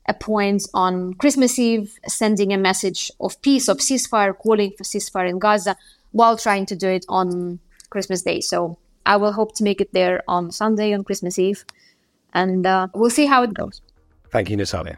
a 0.08 0.14
point 0.14 0.68
on 0.74 1.14
Christmas 1.14 1.58
Eve, 1.58 1.98
sending 2.08 2.52
a 2.52 2.58
message 2.58 3.12
of 3.20 3.42
peace, 3.42 3.68
of 3.70 3.78
ceasefire, 3.78 4.38
calling 4.38 4.72
for 4.78 4.84
ceasefire 4.84 5.30
in 5.30 5.40
Gaza, 5.40 5.76
while 6.12 6.38
trying 6.38 6.66
to 6.68 6.76
do 6.76 6.90
it 6.90 7.06
on 7.08 7.60
Christmas 7.90 8.22
Day. 8.22 8.42
So 8.42 8.78
I 9.06 9.18
will 9.18 9.32
hope 9.32 9.56
to 9.56 9.64
make 9.64 9.80
it 9.80 9.94
there 9.94 10.24
on 10.28 10.52
Sunday, 10.52 10.94
on 10.94 11.04
Christmas 11.04 11.40
Eve, 11.40 11.66
and 12.34 12.66
uh, 12.66 12.88
we'll 12.94 13.10
see 13.10 13.26
how 13.26 13.44
it 13.44 13.54
goes. 13.54 13.82
Thank 14.30 14.50
you, 14.50 14.58
Nataliya. 14.58 14.98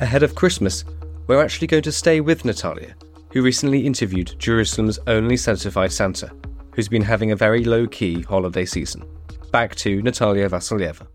Ahead 0.00 0.22
of 0.22 0.34
Christmas, 0.34 0.84
we're 1.28 1.44
actually 1.44 1.66
going 1.66 1.82
to 1.82 1.92
stay 1.92 2.20
with 2.20 2.42
Nataliya, 2.42 2.94
who 3.32 3.42
recently 3.42 3.86
interviewed 3.86 4.34
Jerusalem's 4.38 4.98
only 5.06 5.36
certified 5.36 5.92
Santa, 5.92 6.32
who's 6.74 6.88
been 6.88 7.02
having 7.02 7.30
a 7.30 7.36
very 7.36 7.64
low 7.64 7.86
key 7.86 8.22
holiday 8.22 8.64
season. 8.64 9.04
Back 9.52 9.76
to 9.76 10.02
Nataliya 10.02 10.48
Vasilyeva. 10.48 11.06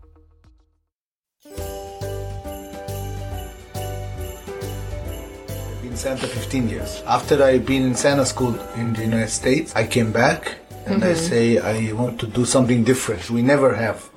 in 5.82 5.96
Santa 5.96 6.26
15 6.26 6.68
years. 6.68 7.02
After 7.06 7.42
I've 7.42 7.66
been 7.66 7.82
in 7.82 7.94
Santa 7.94 8.26
school 8.26 8.58
in 8.74 8.92
the 8.94 9.02
United 9.02 9.30
States, 9.30 9.74
I 9.76 9.86
came 9.86 10.10
back 10.10 10.58
and 10.86 11.02
mm-hmm. 11.02 11.10
I 11.10 11.14
say 11.14 11.58
I 11.58 11.92
want 11.92 12.18
to 12.20 12.26
do 12.26 12.44
something 12.44 12.82
different. 12.82 13.30
We 13.30 13.42
never 13.42 13.74
have 13.74 14.10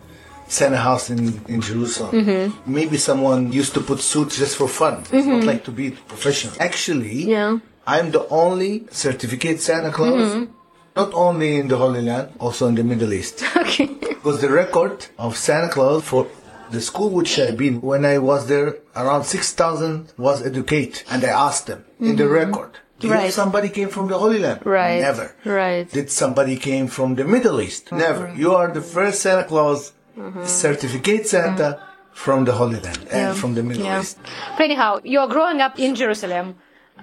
Santa 0.47 0.77
house 0.77 1.09
in, 1.09 1.41
in 1.47 1.61
Jerusalem. 1.61 2.11
Mm-hmm. 2.11 2.73
Maybe 2.73 2.97
someone 2.97 3.51
used 3.51 3.73
to 3.73 3.81
put 3.81 3.99
suits 3.99 4.37
just 4.37 4.55
for 4.55 4.67
fun. 4.67 5.01
It's 5.01 5.11
mm-hmm. 5.11 5.31
not 5.31 5.43
like 5.43 5.63
to 5.65 5.71
be 5.71 5.91
professional. 5.91 6.53
Actually, 6.59 7.23
yeah. 7.23 7.59
I'm 7.85 8.11
the 8.11 8.27
only 8.29 8.87
certificate 8.91 9.61
Santa 9.61 9.91
Claus, 9.91 10.33
mm-hmm. 10.33 10.51
not 10.95 11.13
only 11.13 11.57
in 11.57 11.67
the 11.67 11.77
Holy 11.77 12.01
Land, 12.01 12.33
also 12.39 12.67
in 12.67 12.75
the 12.75 12.83
Middle 12.83 13.13
East. 13.13 13.43
Okay. 13.57 13.87
because 13.87 14.41
the 14.41 14.49
record 14.49 15.05
of 15.17 15.37
Santa 15.37 15.69
Claus 15.69 16.03
for 16.03 16.27
the 16.71 16.81
school 16.81 17.09
which 17.09 17.39
I've 17.39 17.57
been 17.57 17.81
when 17.81 18.05
I 18.05 18.17
was 18.17 18.47
there, 18.47 18.75
around 18.95 19.25
6,000 19.25 20.13
was 20.17 20.45
educate. 20.45 21.03
And 21.09 21.23
I 21.23 21.29
asked 21.29 21.67
them 21.67 21.85
in 21.99 22.15
the 22.15 22.23
mm-hmm. 22.23 22.33
record, 22.33 22.71
do 22.99 23.11
right. 23.11 23.31
somebody 23.31 23.69
came 23.69 23.89
from 23.89 24.07
the 24.07 24.17
Holy 24.17 24.39
Land? 24.39 24.65
Right. 24.65 25.01
Never. 25.01 25.35
Right. 25.45 25.89
Did 25.89 26.09
somebody 26.09 26.57
came 26.57 26.87
from 26.87 27.15
the 27.15 27.23
Middle 27.23 27.61
East? 27.61 27.91
Never. 27.91 28.33
You 28.35 28.55
are 28.55 28.71
the 28.71 28.81
first 28.81 29.21
Santa 29.21 29.43
Claus 29.43 29.93
mm-hmm. 30.17 30.45
certificate 30.45 31.27
Santa 31.27 31.77
mm-hmm. 31.77 32.13
from 32.13 32.45
the 32.45 32.53
Holy 32.53 32.79
Land 32.79 33.07
and 33.11 33.37
from 33.37 33.53
the 33.53 33.63
Middle 33.63 33.85
yeah. 33.85 34.01
East. 34.01 34.17
But 34.57 34.63
anyhow, 34.63 34.99
you're 35.03 35.27
growing 35.27 35.61
up 35.61 35.79
in 35.79 35.95
Jerusalem. 35.95 36.55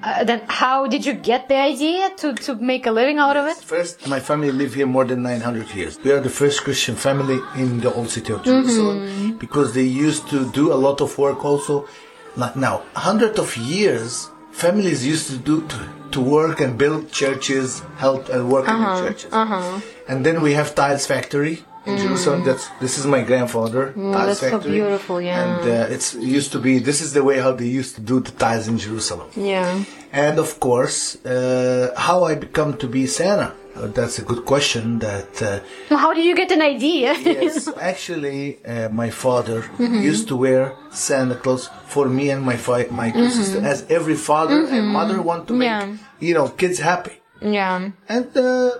Uh, 0.02 0.24
then 0.24 0.42
how 0.48 0.88
did 0.88 1.06
you 1.06 1.12
get 1.12 1.48
the 1.48 1.54
idea 1.54 2.10
to, 2.16 2.34
to 2.34 2.56
make 2.56 2.84
a 2.84 2.90
living 2.90 3.18
out 3.18 3.36
of 3.36 3.46
it? 3.46 3.56
First, 3.56 4.08
my 4.08 4.18
family 4.18 4.50
lived 4.50 4.74
here 4.74 4.86
more 4.86 5.04
than 5.04 5.22
900 5.22 5.72
years. 5.72 5.98
We 6.02 6.10
are 6.10 6.20
the 6.20 6.28
first 6.28 6.64
Christian 6.64 6.96
family 6.96 7.38
in 7.54 7.80
the 7.80 7.94
old 7.94 8.10
city 8.10 8.32
of 8.32 8.42
Jerusalem 8.42 8.98
mm-hmm. 8.98 9.38
because 9.38 9.72
they 9.72 9.84
used 9.84 10.28
to 10.30 10.50
do 10.50 10.72
a 10.72 10.74
lot 10.74 11.00
of 11.00 11.16
work 11.16 11.44
also. 11.44 11.88
Like 12.36 12.56
Now, 12.56 12.82
hundreds 12.96 13.38
of 13.38 13.56
years, 13.56 14.30
families 14.50 15.06
used 15.06 15.30
to 15.30 15.36
do 15.36 15.64
to, 15.68 15.88
to 16.10 16.20
work 16.20 16.60
and 16.60 16.76
build 16.76 17.12
churches, 17.12 17.80
help 17.96 18.28
and 18.30 18.50
work 18.50 18.68
uh-huh, 18.68 18.96
in 18.96 19.06
churches. 19.06 19.32
Uh-huh. 19.32 19.80
And 20.08 20.26
then 20.26 20.42
we 20.42 20.54
have 20.54 20.74
tiles 20.74 21.06
factory 21.06 21.62
in 21.86 21.96
Jerusalem. 21.98 22.44
That's 22.44 22.68
this 22.80 22.98
is 22.98 23.04
my 23.06 23.22
grandfather. 23.22 23.92
Tiles 23.92 24.40
that's 24.40 24.52
so 24.52 24.58
beautiful, 24.58 25.20
yeah. 25.20 25.42
And 25.44 25.60
uh, 25.70 25.94
it's 25.94 26.14
it 26.14 26.22
used 26.38 26.52
to 26.52 26.58
be. 26.66 26.72
This 26.78 27.00
is 27.00 27.12
the 27.12 27.22
way 27.28 27.36
how 27.40 27.52
they 27.52 27.66
used 27.80 27.94
to 27.96 28.00
do 28.00 28.20
the 28.20 28.32
tiles 28.32 28.66
in 28.68 28.76
Jerusalem. 28.78 29.28
Yeah. 29.36 29.84
And 30.12 30.38
of 30.38 30.50
course, 30.60 30.98
uh, 31.26 31.92
how 31.96 32.18
I 32.24 32.34
become 32.46 32.76
to 32.78 32.86
be 32.86 33.06
Santa. 33.06 33.52
Uh, 33.76 33.88
that's 33.88 34.20
a 34.20 34.22
good 34.30 34.44
question. 34.52 35.00
That 35.00 35.32
uh, 35.42 35.96
how 36.02 36.14
did 36.14 36.24
you 36.24 36.36
get 36.36 36.50
an 36.52 36.62
idea? 36.62 37.08
yes, 37.44 37.66
actually, 37.92 38.64
uh, 38.64 38.88
my 39.02 39.10
father 39.10 39.58
Mm-hmm. 39.62 40.00
used 40.12 40.28
to 40.28 40.36
wear 40.36 40.60
Santa 40.92 41.34
Claus 41.42 41.68
for 41.94 42.06
me 42.08 42.24
and 42.34 42.42
my 42.50 42.56
fi- 42.56 42.86
my 43.02 43.08
two 43.10 43.28
sister, 43.30 43.58
as 43.72 43.78
every 43.98 44.14
father 44.30 44.58
and 44.74 44.86
mother 44.98 45.18
want 45.30 45.42
to 45.48 45.54
make 45.54 45.68
Mm-hmm. 45.70 45.92
Yeah. 46.20 46.26
you 46.28 46.34
know 46.38 46.46
kids 46.62 46.78
happy. 46.90 47.16
yeah. 47.58 47.90
And 48.08 48.26
uh, 48.36 48.70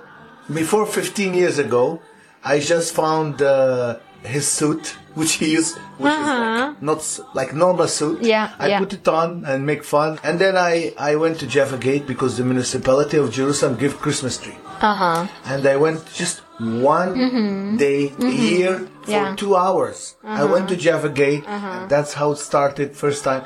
before 0.60 0.86
15 0.86 1.34
years 1.34 1.58
ago, 1.58 2.00
I 2.44 2.60
just 2.60 2.94
found 2.94 3.40
uh, 3.42 3.96
his 4.22 4.46
suit, 4.46 4.96
which 5.14 5.32
he 5.40 5.52
used, 5.52 5.76
which 5.98 6.12
is 6.12 6.28
like 6.44 6.82
not 6.82 6.98
s- 6.98 7.20
like 7.34 7.54
normal 7.54 7.88
suit. 7.88 8.16
Uh-huh. 8.18 8.26
Yeah, 8.34 8.52
I 8.58 8.68
yeah. 8.68 8.78
put 8.78 8.92
it 8.92 9.06
on 9.08 9.44
and 9.46 9.64
make 9.66 9.82
fun. 9.84 10.18
And 10.22 10.38
then 10.38 10.54
I, 10.56 10.92
I 10.98 11.16
went 11.16 11.38
to 11.40 11.46
Jaffa 11.46 11.78
Gate 11.78 12.06
because 12.06 12.36
the 12.36 12.44
municipality 12.44 13.16
of 13.16 13.30
Jerusalem 13.32 13.76
give 13.76 13.98
Christmas 13.98 14.36
tree. 14.38 14.56
Uh 14.80 14.94
huh. 14.94 15.26
And 15.46 15.66
I 15.66 15.76
went 15.76 16.00
just 16.12 16.42
one 16.58 17.76
day 17.76 18.12
a 18.18 18.30
year 18.30 18.78
for 18.78 18.84
Mm-hmm. 18.84 19.10
Yeah. 19.10 19.22
Uh-huh. 19.24 19.36
two 19.36 19.54
hours. 19.56 20.16
I 20.24 20.44
went 20.44 20.68
to 20.72 20.76
Jaffa 20.76 21.08
Gate, 21.10 21.44
and 21.46 21.88
that's 21.90 22.12
how 22.14 22.32
it 22.32 22.38
started 22.38 22.96
first 22.96 23.22
time. 23.24 23.44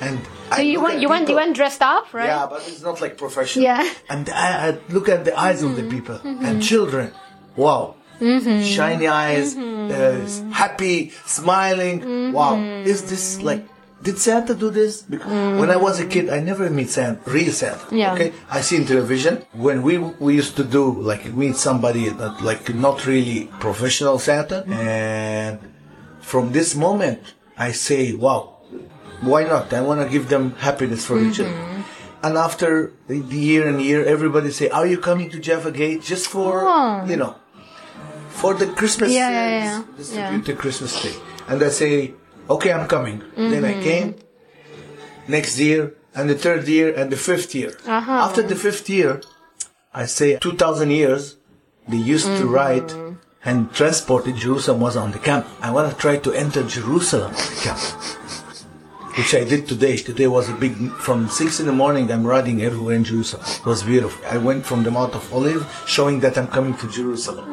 And 0.00 0.18
So 0.56 0.62
you 0.62 0.80
went, 0.80 1.00
you 1.02 1.08
went, 1.08 1.28
you 1.28 1.34
went 1.36 1.54
dressed 1.56 1.82
up, 1.82 2.04
right? 2.14 2.26
yeah, 2.32 2.46
but 2.48 2.62
it's 2.66 2.80
not 2.82 3.00
like 3.00 3.18
professional. 3.18 3.64
Yeah. 3.64 3.82
Mm-hmm. 3.84 4.12
And 4.12 4.30
I, 4.30 4.68
I 4.68 4.78
look 4.94 5.08
at 5.08 5.24
the 5.24 5.34
eyes 5.38 5.62
of 5.62 5.76
the 5.76 5.82
people 5.94 6.18
and 6.24 6.62
children. 6.62 7.12
Wow. 7.56 7.96
Shiny 8.20 9.08
eyes, 9.08 9.54
Mm-hmm. 9.56 10.50
uh, 10.50 10.54
happy, 10.54 11.10
smiling. 11.26 12.32
Wow. 12.32 12.56
Is 12.84 13.08
this 13.10 13.42
like? 13.42 13.66
Did 14.02 14.16
Santa 14.18 14.54
do 14.54 14.70
this? 14.70 15.02
Because 15.02 15.60
when 15.60 15.68
I 15.70 15.76
was 15.76 16.00
a 16.00 16.06
kid, 16.06 16.30
I 16.30 16.40
never 16.40 16.70
meet 16.70 16.88
Santa, 16.88 17.20
real 17.30 17.52
Santa. 17.52 17.84
Mm-hmm. 17.84 17.96
Yeah. 18.02 18.14
Okay. 18.14 18.32
I 18.50 18.60
see 18.62 18.76
in 18.80 18.86
television 18.86 19.44
when 19.52 19.82
we 19.82 19.98
we 19.98 20.34
used 20.42 20.56
to 20.56 20.64
do 20.64 20.84
like 21.10 21.22
meet 21.34 21.56
somebody 21.56 22.08
that 22.08 22.40
like 22.40 22.72
not 22.74 23.04
really 23.06 23.50
professional 23.60 24.18
Santa, 24.18 24.64
and 24.68 25.58
from 26.20 26.52
this 26.52 26.74
moment 26.74 27.20
I 27.58 27.72
say, 27.72 28.14
wow, 28.14 28.56
why 29.20 29.44
not? 29.44 29.72
I 29.72 29.82
want 29.82 30.00
to 30.00 30.08
give 30.08 30.28
them 30.30 30.54
happiness 30.56 31.04
for 31.04 31.20
each 31.20 31.38
other. 31.40 31.50
Mm-hmm. 31.50 32.24
And 32.24 32.36
after 32.36 32.92
the 33.08 33.20
the 33.20 33.36
year 33.50 33.68
and 33.68 33.80
year, 33.80 34.00
everybody 34.04 34.50
say, 34.50 34.68
"Are 34.68 34.86
you 34.92 34.98
coming 35.08 35.28
to 35.32 35.38
Jaffa 35.40 35.70
Gate 35.72 36.00
just 36.12 36.26
for 36.34 36.64
Oh. 36.68 37.04
you 37.10 37.16
know, 37.16 37.32
for 38.40 38.52
the 38.60 38.66
Christmas 38.78 39.10
Yeah, 39.12 39.30
yeah, 39.30 39.64
yeah. 39.68 39.82
distribute 39.96 40.44
the 40.50 40.54
Christmas 40.62 40.92
tree?" 41.00 41.16
And 41.48 41.58
I 41.62 41.70
say, 41.82 41.92
"Okay, 42.54 42.70
I'm 42.76 42.86
coming." 42.96 43.18
Then 43.36 43.62
Mm-hmm. 43.62 43.72
I 43.72 43.74
came 43.88 44.08
next 45.36 45.58
year, 45.58 45.82
and 46.16 46.24
the 46.32 46.38
third 46.44 46.62
year, 46.76 46.88
and 46.98 47.06
the 47.14 47.20
fifth 47.28 47.54
year. 47.60 47.72
Uh-huh. 47.86 48.26
After 48.26 48.42
the 48.42 48.56
fifth 48.66 48.86
year, 48.96 49.12
I 50.02 50.04
say, 50.18 50.28
two 50.46 50.54
thousand 50.62 50.90
years, 51.00 51.22
they 51.90 52.02
used 52.14 52.26
to 52.40 52.44
Mm-hmm. 52.46 52.60
ride 52.62 52.90
and 53.48 53.56
transport 53.80 54.22
Jerusalem 54.44 54.80
was 54.86 54.96
on 55.02 55.10
the 55.16 55.18
camp. 55.28 55.44
I 55.66 55.70
want 55.76 55.86
to 55.90 55.96
try 56.04 56.14
to 56.26 56.30
enter 56.44 56.62
Jerusalem 56.76 57.30
on 57.42 57.46
the 57.54 57.60
camp 57.66 57.80
which 59.18 59.34
I 59.34 59.44
did 59.52 59.62
today. 59.66 59.96
Today 59.96 60.28
was 60.28 60.48
a 60.48 60.52
big, 60.64 60.72
from 61.06 61.28
6 61.28 61.60
in 61.60 61.66
the 61.66 61.72
morning, 61.72 62.04
I'm 62.12 62.24
riding 62.36 62.62
everywhere 62.62 62.94
in 63.00 63.04
Jerusalem. 63.04 63.44
It 63.62 63.66
was 63.66 63.82
beautiful. 63.82 64.20
I 64.34 64.38
went 64.38 64.64
from 64.64 64.84
the 64.86 64.90
Mount 64.98 65.14
of 65.14 65.24
Olive, 65.34 65.62
showing 65.86 66.20
that 66.20 66.38
I'm 66.38 66.46
coming 66.56 66.74
to 66.80 66.86
Jerusalem. 66.88 67.44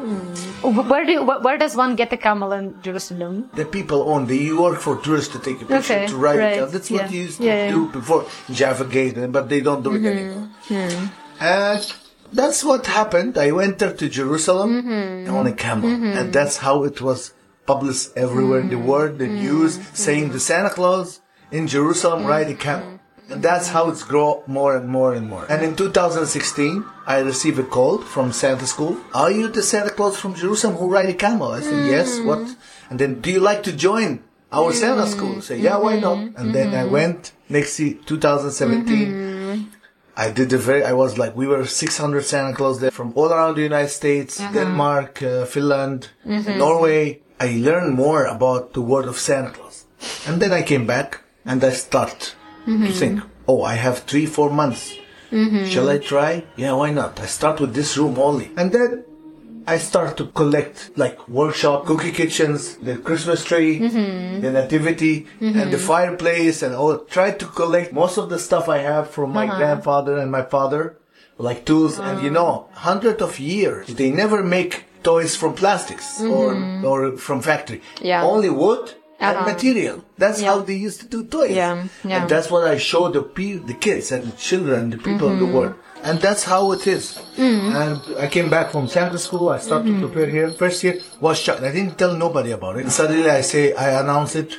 Where 0.62 1.04
do 1.06 1.24
where, 1.24 1.40
where 1.40 1.58
does 1.58 1.76
one 1.76 1.94
get 1.96 2.12
a 2.12 2.16
camel 2.16 2.52
in 2.52 2.80
Jerusalem? 2.82 3.50
The 3.54 3.64
people 3.64 4.02
own, 4.10 4.26
they 4.26 4.52
work 4.52 4.80
for 4.80 4.96
tourists 4.96 5.32
to 5.34 5.38
take 5.38 5.62
a 5.62 5.66
picture, 5.66 5.94
Okay, 5.94 6.06
to 6.08 6.16
ride. 6.16 6.38
right, 6.38 6.52
a 6.54 6.58
car. 6.60 6.66
That's 6.66 6.90
what 6.90 7.02
yeah, 7.02 7.10
you 7.10 7.20
used 7.22 7.38
to 7.38 7.44
yeah, 7.46 7.64
yeah. 7.66 7.70
do 7.70 7.88
before 7.88 8.26
Jaffa 8.50 8.84
Gate, 8.84 9.16
but 9.32 9.48
they 9.48 9.60
don't 9.60 9.82
do 9.82 9.94
it 9.94 10.04
anymore. 10.04 10.48
Mm-hmm. 10.68 11.06
And 11.40 11.94
that's 12.32 12.64
what 12.64 12.86
happened. 12.86 13.38
I 13.38 13.52
went 13.52 13.78
there 13.78 13.92
to 13.94 14.08
Jerusalem 14.08 14.82
Mm-hmm. 14.82 15.34
on 15.34 15.46
a 15.46 15.52
camel, 15.52 15.90
and 15.90 16.32
that's 16.32 16.56
how 16.58 16.84
it 16.84 17.00
was 17.00 17.32
published 17.66 18.10
everywhere 18.16 18.60
in 18.60 18.68
the 18.68 18.78
world. 18.78 19.18
The 19.18 19.26
Mm-hmm. 19.26 19.44
news 19.46 19.72
saying 19.92 20.30
the 20.32 20.40
Santa 20.40 20.70
Claus 20.70 21.20
in 21.52 21.66
Jerusalem 21.68 22.26
ride 22.26 22.48
a 22.48 22.54
camel. 22.54 22.98
And 23.30 23.42
that's 23.42 23.68
how 23.68 23.90
it's 23.90 24.02
grow 24.02 24.42
more 24.46 24.76
and 24.76 24.88
more 24.88 25.12
and 25.14 25.28
more. 25.28 25.44
And 25.50 25.62
in 25.62 25.76
2016, 25.76 26.84
I 27.06 27.18
received 27.18 27.58
a 27.58 27.62
call 27.62 27.98
from 27.98 28.32
Santa 28.32 28.66
School. 28.66 28.96
Are 29.12 29.30
you 29.30 29.48
the 29.48 29.62
Santa 29.62 29.90
Claus 29.90 30.18
from 30.18 30.34
Jerusalem 30.34 30.76
who 30.76 30.88
ride 30.88 31.10
a 31.10 31.14
camel? 31.14 31.52
I 31.52 31.60
said, 31.60 31.86
yes. 31.86 32.18
Mm. 32.18 32.26
What? 32.26 32.56
And 32.88 32.98
then, 32.98 33.20
do 33.20 33.30
you 33.30 33.40
like 33.40 33.62
to 33.64 33.72
join 33.72 34.22
our 34.50 34.72
mm. 34.72 34.74
Santa 34.74 35.06
School? 35.06 35.36
I 35.36 35.40
said, 35.40 35.60
yeah, 35.60 35.76
why 35.76 35.96
mm-hmm. 35.96 36.34
not? 36.34 36.40
And 36.40 36.54
then 36.54 36.68
I 36.68 36.84
mm-hmm. 36.84 36.92
went 36.92 37.32
next 37.50 37.78
year, 37.78 37.96
2017. 38.06 39.08
Mm-hmm. 39.08 39.64
I 40.16 40.30
did 40.30 40.50
the 40.50 40.58
very, 40.58 40.82
I 40.84 40.94
was 40.94 41.18
like, 41.18 41.36
we 41.36 41.46
were 41.46 41.64
600 41.64 42.24
Santa 42.24 42.56
Claus 42.56 42.80
there 42.80 42.90
from 42.90 43.12
all 43.14 43.30
around 43.30 43.54
the 43.54 43.62
United 43.62 43.90
States, 43.90 44.40
uh-huh. 44.40 44.52
Denmark, 44.52 45.22
uh, 45.22 45.44
Finland, 45.44 46.08
Norway. 46.24 47.20
I 47.38 47.58
learned 47.58 47.94
more 47.94 48.24
about 48.24 48.72
the 48.72 48.80
word 48.80 49.04
of 49.04 49.16
Santa 49.16 49.50
Claus. 49.50 49.84
And 50.26 50.42
then 50.42 50.52
I 50.52 50.62
came 50.62 50.86
back 50.86 51.20
and 51.44 51.62
I 51.62 51.70
start 52.68 52.80
to 52.80 52.88
mm-hmm. 52.88 52.98
think, 52.98 53.32
oh, 53.46 53.62
I 53.62 53.74
have 53.74 54.00
three, 54.00 54.26
four 54.26 54.50
months. 54.50 54.94
Mm-hmm. 55.30 55.64
Shall 55.66 55.88
I 55.88 55.98
try? 55.98 56.44
Yeah, 56.56 56.72
why 56.72 56.90
not? 56.90 57.20
I 57.20 57.26
start 57.26 57.60
with 57.60 57.74
this 57.74 57.96
room 57.96 58.18
only. 58.18 58.50
And 58.56 58.72
then 58.72 59.04
I 59.66 59.78
start 59.78 60.16
to 60.16 60.26
collect 60.26 60.90
like 60.96 61.28
workshop, 61.28 61.84
cookie 61.86 62.12
kitchens, 62.12 62.76
the 62.76 62.96
Christmas 62.96 63.44
tree, 63.44 63.78
mm-hmm. 63.78 64.40
the 64.40 64.50
nativity, 64.50 65.26
and 65.40 65.70
the 65.70 65.78
fireplace, 65.78 66.62
and 66.62 66.74
all. 66.74 66.98
Try 66.98 67.32
to 67.32 67.46
collect 67.46 67.92
most 67.92 68.16
of 68.16 68.30
the 68.30 68.38
stuff 68.38 68.68
I 68.68 68.78
have 68.78 69.10
from 69.10 69.32
my 69.32 69.46
uh-huh. 69.46 69.58
grandfather 69.58 70.16
and 70.18 70.30
my 70.30 70.42
father, 70.42 70.96
like 71.36 71.66
tools. 71.66 71.98
And 71.98 72.22
you 72.22 72.30
oh. 72.30 72.32
know, 72.32 72.68
hundred 72.72 73.20
of 73.20 73.38
years, 73.38 73.88
they 73.88 74.10
never 74.10 74.42
make 74.42 74.84
toys 75.02 75.36
from 75.36 75.54
plastics 75.54 76.20
or 76.22 76.56
or 76.84 77.16
from 77.18 77.42
factory. 77.42 77.82
Yeah. 78.00 78.24
Only 78.24 78.50
wood. 78.50 78.94
And 79.20 79.36
Uh-huh. 79.36 79.50
material. 79.52 79.96
That's 80.16 80.40
how 80.42 80.60
they 80.62 80.74
used 80.86 81.00
to 81.00 81.06
do 81.08 81.24
toys. 81.24 81.50
Yeah, 81.50 81.84
yeah. 82.04 82.20
And 82.22 82.30
that's 82.30 82.48
what 82.50 82.64
I 82.74 82.78
show 82.78 83.10
the 83.10 83.22
pe- 83.22 83.58
the 83.70 83.74
kids 83.74 84.12
and 84.12 84.22
the 84.30 84.36
children, 84.36 84.90
the 84.90 84.96
people 84.98 85.26
of 85.28 85.34
Mm-hmm. 85.34 85.46
the 85.46 85.52
world. 85.58 85.74
And 86.04 86.20
that's 86.20 86.44
how 86.44 86.70
it 86.76 86.86
is. 86.86 87.18
And 87.36 87.98
I 88.24 88.28
came 88.28 88.48
back 88.48 88.70
from 88.70 88.86
Santa 88.86 89.18
school. 89.18 89.48
I 89.48 89.58
started 89.58 89.88
Mm-hmm. 89.90 90.02
to 90.02 90.08
prepare 90.08 90.30
here. 90.30 90.48
First 90.62 90.84
year 90.84 90.94
was 91.20 91.36
shocked. 91.44 91.62
I 91.62 91.72
didn't 91.72 91.98
tell 91.98 92.14
nobody 92.14 92.52
about 92.52 92.76
it. 92.78 92.82
And 92.86 92.92
suddenly 92.92 93.28
I 93.28 93.42
say, 93.42 93.74
I 93.74 93.88
announce 94.02 94.36
it. 94.36 94.50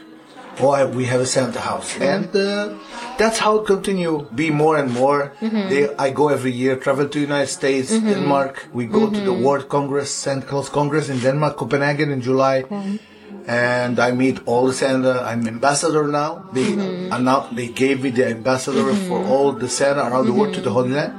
Oh, 0.61 0.71
I, 0.75 0.83
we 0.83 1.05
have 1.05 1.21
a 1.21 1.25
Santa 1.25 1.61
house. 1.61 1.93
Mm-hmm. 1.93 2.13
And 2.13 2.29
uh, 2.35 2.75
that's 3.17 3.39
how 3.39 3.59
it 3.59 3.65
continue. 3.65 4.27
Be 4.35 4.49
more 4.51 4.75
and 4.77 4.91
more. 4.91 5.31
Mm-hmm. 5.39 5.69
They, 5.71 5.81
I 5.95 6.09
go 6.11 6.27
every 6.27 6.51
year, 6.51 6.75
travel 6.75 7.07
to 7.07 7.17
United 7.19 7.47
States, 7.47 7.91
Denmark. 7.91 8.67
We 8.73 8.83
go 8.87 9.07
to 9.09 9.19
the 9.27 9.31
Mm-hmm. 9.31 9.43
World 9.47 9.69
Congress, 9.69 10.09
Santa 10.13 10.45
Claus 10.45 10.67
Congress 10.67 11.07
in 11.07 11.19
Denmark, 11.21 11.55
Copenhagen 11.55 12.11
in 12.11 12.19
July 12.21 12.57
and 13.47 13.99
I 13.99 14.11
meet 14.11 14.39
all 14.45 14.67
the 14.67 14.73
Santa. 14.73 15.21
I'm 15.29 15.47
ambassador 15.47 16.07
now. 16.07 16.45
They 16.53 16.65
Mm-hmm. 16.65 17.13
annou- 17.13 17.49
they 17.55 17.67
gave 17.67 18.03
me 18.03 18.09
the 18.11 18.27
ambassador 18.27 18.93
for 19.07 19.19
all 19.25 19.51
the 19.51 19.69
Santa 19.69 20.01
around 20.09 20.25
the 20.27 20.33
world 20.33 20.53
to 20.55 20.61
the 20.61 20.71
Holy 20.71 20.91
Land, 20.91 21.13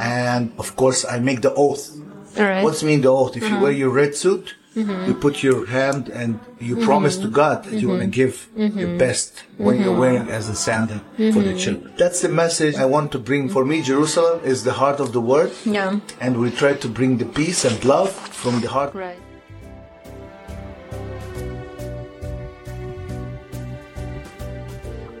and 0.00 0.52
of 0.58 0.76
course 0.76 1.04
I 1.04 1.18
make 1.20 1.40
the 1.42 1.54
oath. 1.54 1.84
Uh-huh. 1.90 1.98
All 2.40 2.44
right. 2.48 2.52
Uh-huh. 2.56 2.64
What's 2.64 2.82
mean 2.82 3.00
the 3.02 3.12
oath? 3.12 3.36
If 3.36 3.44
you 3.48 3.58
wear 3.60 3.72
your 3.72 3.90
red 3.90 4.14
suit, 4.14 4.54
you 4.74 5.14
put 5.26 5.42
your 5.42 5.66
hand 5.66 6.08
and 6.08 6.30
you 6.58 6.74
Mm-hmm. 6.76 6.84
promise 6.90 7.16
to 7.24 7.28
God 7.28 7.56
that 7.64 7.74
you're 7.78 7.92
gonna 7.94 8.06
give 8.22 8.34
your 8.56 8.96
best 9.04 9.28
when 9.58 9.74
you're 9.82 9.98
wearing 10.04 10.26
as 10.38 10.48
a 10.48 10.54
Santa 10.54 10.98
for 11.16 11.22
Mm-hmm. 11.22 11.42
the 11.48 11.54
children. 11.62 11.92
That's 11.98 12.20
the 12.22 12.28
message 12.42 12.74
I 12.76 12.86
want 12.86 13.08
to 13.12 13.18
bring. 13.18 13.42
For 13.56 13.64
me, 13.70 13.76
Jerusalem 13.82 14.40
is 14.52 14.58
the 14.64 14.72
heart 14.80 14.98
of 15.04 15.08
the 15.12 15.20
world, 15.30 15.52
Yeah. 15.66 16.00
and 16.24 16.32
we 16.42 16.48
try 16.62 16.72
to 16.84 16.88
bring 16.88 17.12
the 17.18 17.26
peace 17.38 17.60
and 17.68 17.76
love 17.84 18.10
from 18.42 18.54
the 18.62 18.68
heart 18.76 18.94
Right. 18.94 19.18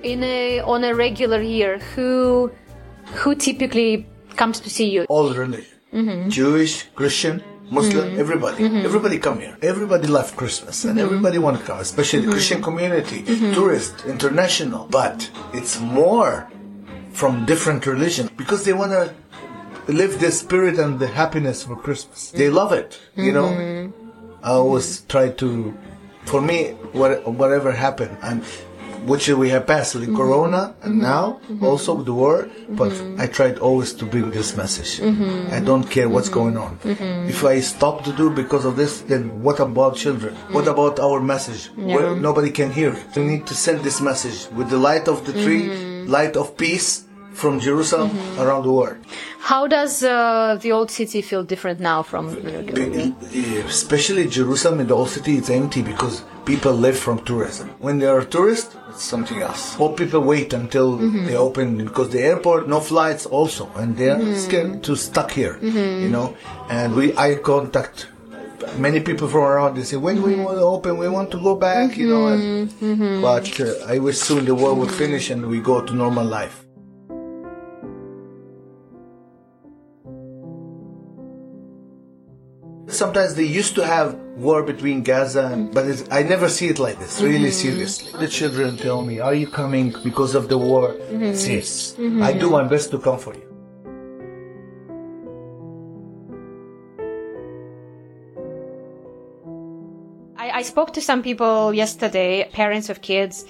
In 0.02 0.24
a 0.24 0.60
on 0.60 0.84
a 0.84 0.94
regular 0.94 1.40
year, 1.40 1.78
who 1.94 2.50
who 3.14 3.34
typically 3.34 4.06
comes 4.36 4.60
to 4.60 4.70
see 4.70 4.90
you? 4.90 5.04
all 5.08 5.32
religion. 5.34 5.66
Mm-hmm. 5.92 6.30
jewish 6.30 6.84
christian 6.94 7.42
muslim 7.70 8.08
mm-hmm. 8.08 8.20
everybody. 8.24 8.64
Mm-hmm. 8.64 8.86
Everybody 8.88 9.18
come 9.18 9.40
here. 9.40 9.58
Everybody 9.60 10.06
love 10.06 10.34
christmas 10.36 10.84
and 10.86 10.96
mm-hmm. 10.96 11.04
everybody 11.06 11.38
want 11.38 11.58
to 11.58 11.64
come 11.64 11.80
especially 11.80 12.20
the 12.24 12.32
christian 12.32 12.62
community 12.62 13.22
tourist 13.54 13.94
international. 14.06 14.86
But 14.90 15.30
it's 15.52 15.78
more 15.80 16.48
from 17.12 17.44
different 17.44 17.86
religion 17.86 18.30
because 18.36 18.64
they 18.64 18.72
want 18.72 18.92
to 18.92 19.14
live 20.00 20.18
the 20.18 20.32
spirit 20.32 20.78
and 20.78 20.98
the 20.98 21.08
happiness 21.08 21.64
for 21.64 21.76
christmas. 21.76 22.30
They 22.30 22.48
love 22.48 22.72
it 22.72 22.98
you 23.14 23.32
know? 23.32 23.92
I 24.42 24.50
always 24.52 25.02
try 25.02 25.28
to 25.42 25.76
for 26.24 26.40
me 26.40 26.70
what, 26.92 27.26
whatever 27.40 27.72
happened 27.72 28.16
i'm 28.22 28.42
which 29.04 29.28
we 29.28 29.48
have 29.50 29.66
passed 29.66 29.94
the 29.94 30.00
mm-hmm. 30.00 30.16
corona 30.16 30.74
and 30.82 30.94
mm-hmm. 30.94 31.02
now 31.02 31.40
mm-hmm. 31.48 31.64
also 31.64 32.02
the 32.02 32.12
war. 32.12 32.48
But 32.68 32.92
I 33.18 33.26
tried 33.26 33.58
always 33.58 33.92
to 33.94 34.04
bring 34.06 34.30
this 34.30 34.56
message. 34.56 35.00
I 35.52 35.60
don't 35.60 35.84
care 35.84 36.08
what's 36.08 36.28
going 36.28 36.56
on. 36.56 36.78
If 36.84 37.44
I 37.44 37.60
stop 37.60 38.04
to 38.04 38.12
do 38.12 38.30
because 38.30 38.64
of 38.64 38.76
this, 38.76 39.00
then 39.02 39.42
what 39.42 39.60
about 39.60 39.96
children? 39.96 40.34
What 40.50 40.68
about 40.68 40.98
our 41.00 41.20
message? 41.20 41.66
Where 41.76 42.16
nobody 42.16 42.50
can 42.50 42.70
hear 42.72 42.92
it. 42.92 43.16
We 43.16 43.24
need 43.24 43.46
to 43.46 43.54
send 43.54 43.80
this 43.82 44.00
message 44.00 44.48
with 44.52 44.70
the 44.70 44.78
light 44.78 45.08
of 45.08 45.26
the 45.26 45.32
tree, 45.32 46.04
light 46.06 46.36
of 46.36 46.56
peace 46.56 47.04
from 47.32 47.60
Jerusalem 47.60 48.10
around 48.38 48.64
the 48.64 48.72
world. 48.72 48.98
How 49.40 49.66
does 49.66 50.04
uh, 50.04 50.58
the 50.60 50.72
old 50.72 50.90
city 50.90 51.20
feel 51.22 51.42
different 51.42 51.80
now 51.80 52.02
from? 52.02 52.28
Uh, 52.28 52.62
be- 52.62 53.12
uh, 53.12 53.66
Especially 53.66 54.28
Jerusalem 54.28 54.80
in 54.80 54.86
the 54.86 54.94
old 54.94 55.08
city, 55.08 55.36
it's 55.36 55.50
empty 55.50 55.82
because 55.82 56.22
people 56.44 56.72
live 56.72 56.98
from 56.98 57.24
tourism. 57.24 57.70
When 57.80 57.98
they 57.98 58.06
are 58.06 58.24
tourists, 58.24 58.76
it's 58.92 59.04
something 59.04 59.40
else. 59.40 59.78
All 59.78 59.92
people 59.94 60.20
wait 60.20 60.52
until 60.52 60.98
mm-hmm. 60.98 61.26
they 61.26 61.36
open 61.36 61.84
because 61.84 62.10
the 62.10 62.20
airport, 62.20 62.68
no 62.68 62.80
flights 62.80 63.26
also, 63.26 63.70
and 63.74 63.96
they're 63.96 64.16
mm-hmm. 64.16 64.34
scared 64.36 64.82
to 64.84 64.96
stuck 64.96 65.30
here, 65.30 65.54
mm-hmm. 65.54 66.02
you 66.02 66.08
know. 66.08 66.36
And 66.68 66.94
we, 66.94 67.16
I 67.16 67.36
contact 67.36 68.08
many 68.78 69.00
people 69.00 69.28
from 69.28 69.40
around. 69.40 69.76
They 69.76 69.84
say, 69.84 69.96
when 69.96 70.22
we 70.22 70.36
want 70.36 70.58
to 70.58 70.64
open, 70.64 70.98
we 70.98 71.08
want 71.08 71.30
to 71.32 71.40
go 71.40 71.56
back, 71.56 71.96
you 71.96 72.08
know. 72.08 72.26
And, 72.28 72.70
But 73.22 73.60
uh, 73.60 73.74
I 73.86 73.98
wish 73.98 74.18
soon 74.18 74.44
the 74.44 74.54
war 74.54 74.74
would 74.74 74.90
finish 74.90 75.30
and 75.30 75.46
we 75.46 75.60
go 75.60 75.80
to 75.84 75.94
normal 75.94 76.24
life. 76.26 76.64
Sometimes 82.92 83.34
they 83.34 83.44
used 83.44 83.74
to 83.76 83.86
have 83.86 84.14
war 84.36 84.62
between 84.62 85.02
Gaza, 85.02 85.46
and, 85.46 85.72
but 85.72 85.86
it's, 85.86 86.04
I 86.10 86.22
never 86.22 86.50
see 86.50 86.68
it 86.68 86.78
like 86.78 86.98
this, 86.98 87.22
really 87.22 87.48
mm-hmm. 87.48 87.50
seriously. 87.50 88.20
The 88.20 88.28
children 88.28 88.76
tell 88.76 89.02
me, 89.02 89.18
Are 89.18 89.34
you 89.34 89.46
coming 89.46 89.94
because 90.04 90.34
of 90.34 90.50
the 90.50 90.58
war? 90.58 90.92
Mm-hmm. 90.92 91.22
Yes. 91.22 91.94
Mm-hmm. 91.96 92.22
I 92.22 92.34
do 92.34 92.50
my 92.50 92.64
best 92.64 92.90
to 92.90 92.98
come 92.98 93.18
for 93.18 93.32
you. 93.32 93.48
I, 100.36 100.58
I 100.58 100.62
spoke 100.62 100.92
to 100.92 101.00
some 101.00 101.22
people 101.22 101.72
yesterday, 101.72 102.46
parents 102.52 102.90
of 102.90 103.00
kids, 103.00 103.46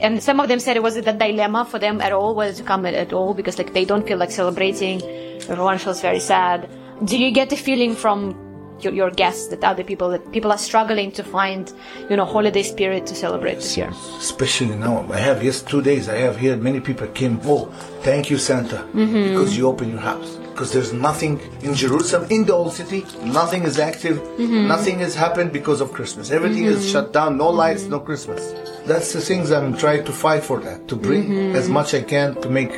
and 0.00 0.22
some 0.22 0.38
of 0.38 0.48
them 0.48 0.60
said 0.60 0.76
it 0.76 0.82
was 0.82 0.96
a 0.96 1.02
dilemma 1.02 1.64
for 1.64 1.78
them 1.78 2.02
at 2.02 2.12
all 2.12 2.34
whether 2.34 2.52
to 2.52 2.62
come 2.62 2.84
at, 2.84 2.92
at 2.92 3.14
all 3.14 3.32
because 3.32 3.56
like 3.56 3.72
they 3.72 3.86
don't 3.86 4.06
feel 4.06 4.18
like 4.18 4.30
celebrating. 4.30 5.00
Everyone 5.48 5.78
feels 5.78 6.02
very 6.02 6.20
sad. 6.20 6.68
Do 7.04 7.18
you 7.18 7.30
get 7.30 7.48
the 7.48 7.56
feeling 7.56 7.94
from 7.94 8.51
your, 8.84 8.92
your 8.92 9.10
guests 9.10 9.48
that 9.48 9.62
other 9.64 9.84
people 9.84 10.10
that 10.10 10.32
people 10.32 10.50
are 10.50 10.58
struggling 10.58 11.12
to 11.12 11.22
find 11.22 11.72
you 12.08 12.16
know 12.16 12.24
holiday 12.24 12.62
spirit 12.62 13.06
to 13.06 13.14
celebrate 13.14 13.56
this 13.56 13.76
year? 13.76 13.90
Especially 14.18 14.76
now, 14.76 15.06
I 15.10 15.18
have 15.18 15.42
yes 15.42 15.62
two 15.62 15.82
days. 15.82 16.08
I 16.08 16.16
have 16.16 16.36
here 16.36 16.56
many 16.56 16.80
people 16.80 17.06
came. 17.08 17.40
Oh, 17.44 17.66
thank 18.02 18.30
you, 18.30 18.38
Santa, 18.38 18.76
mm-hmm. 18.76 19.28
because 19.28 19.56
you 19.56 19.68
open 19.68 19.90
your 19.90 20.00
house. 20.00 20.38
Because 20.52 20.70
there's 20.72 20.92
nothing 20.92 21.40
in 21.62 21.74
Jerusalem, 21.74 22.30
in 22.30 22.44
the 22.44 22.52
old 22.52 22.74
city, 22.74 23.06
nothing 23.24 23.62
is 23.62 23.78
active, 23.78 24.18
mm-hmm. 24.18 24.68
nothing 24.68 24.98
has 24.98 25.14
happened 25.14 25.50
because 25.50 25.80
of 25.80 25.92
Christmas. 25.92 26.30
Everything 26.30 26.66
is 26.66 26.80
mm-hmm. 26.80 26.92
shut 26.92 27.12
down, 27.14 27.38
no 27.38 27.48
lights, 27.48 27.84
no 27.84 27.98
Christmas. 27.98 28.52
That's 28.84 29.14
the 29.14 29.20
things 29.22 29.50
I'm 29.50 29.74
trying 29.76 30.04
to 30.04 30.12
fight 30.12 30.44
for. 30.44 30.60
That 30.60 30.88
to 30.88 30.96
bring 30.96 31.56
as 31.56 31.70
much 31.70 31.94
I 31.94 32.02
can 32.02 32.34
to 32.42 32.50
make 32.50 32.72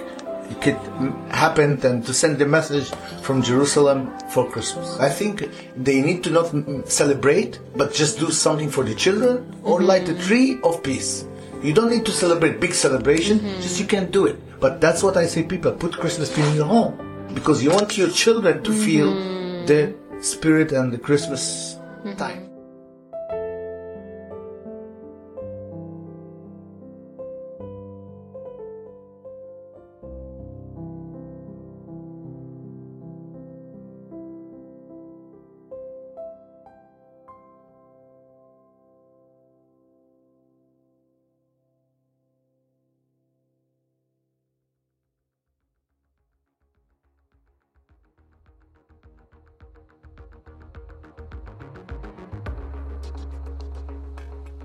it 0.50 0.61
could 0.61 0.76
happen 1.30 1.80
and 1.85 2.04
to 2.07 2.12
send 2.12 2.38
the 2.38 2.46
message 2.46 2.90
from 3.22 3.42
Jerusalem 3.42 4.12
for 4.30 4.48
Christmas. 4.50 4.98
I 4.98 5.09
think 5.09 5.48
they 5.76 6.02
need 6.02 6.22
to 6.24 6.30
not 6.30 6.88
celebrate, 6.88 7.61
but 7.76 7.92
just 7.92 8.18
do 8.18 8.30
something 8.30 8.70
for 8.70 8.85
the 8.85 8.94
children 8.94 9.54
or 9.62 9.78
mm-hmm. 9.78 9.87
light 9.87 10.09
a 10.09 10.14
tree 10.14 10.59
of 10.62 10.83
peace. 10.83 11.24
You 11.62 11.72
don't 11.72 11.90
need 11.90 12.04
to 12.04 12.12
celebrate 12.12 12.61
big 12.61 12.74
celebration, 12.74 13.38
mm-hmm. 13.38 13.61
just 13.62 13.80
you 13.80 13.87
can 13.87 14.11
do 14.11 14.26
it. 14.26 14.38
But 14.61 14.80
that's 14.80 15.02
what 15.02 15.16
I 15.16 15.26
say 15.26 15.42
people 15.42 15.72
put 15.72 15.92
Christmas 15.94 16.33
tree 16.33 16.44
in 16.44 16.57
your 16.57 16.66
home 16.66 17.28
because 17.33 17.62
you 17.62 17.70
want 17.70 17.96
your 17.96 18.11
children 18.11 18.62
to 18.62 18.72
feel 18.72 19.12
mm-hmm. 19.12 19.66
the 19.66 19.94
spirit 20.22 20.72
and 20.72 20.92
the 20.92 20.98
Christmas 20.98 21.78
time. 22.16 22.43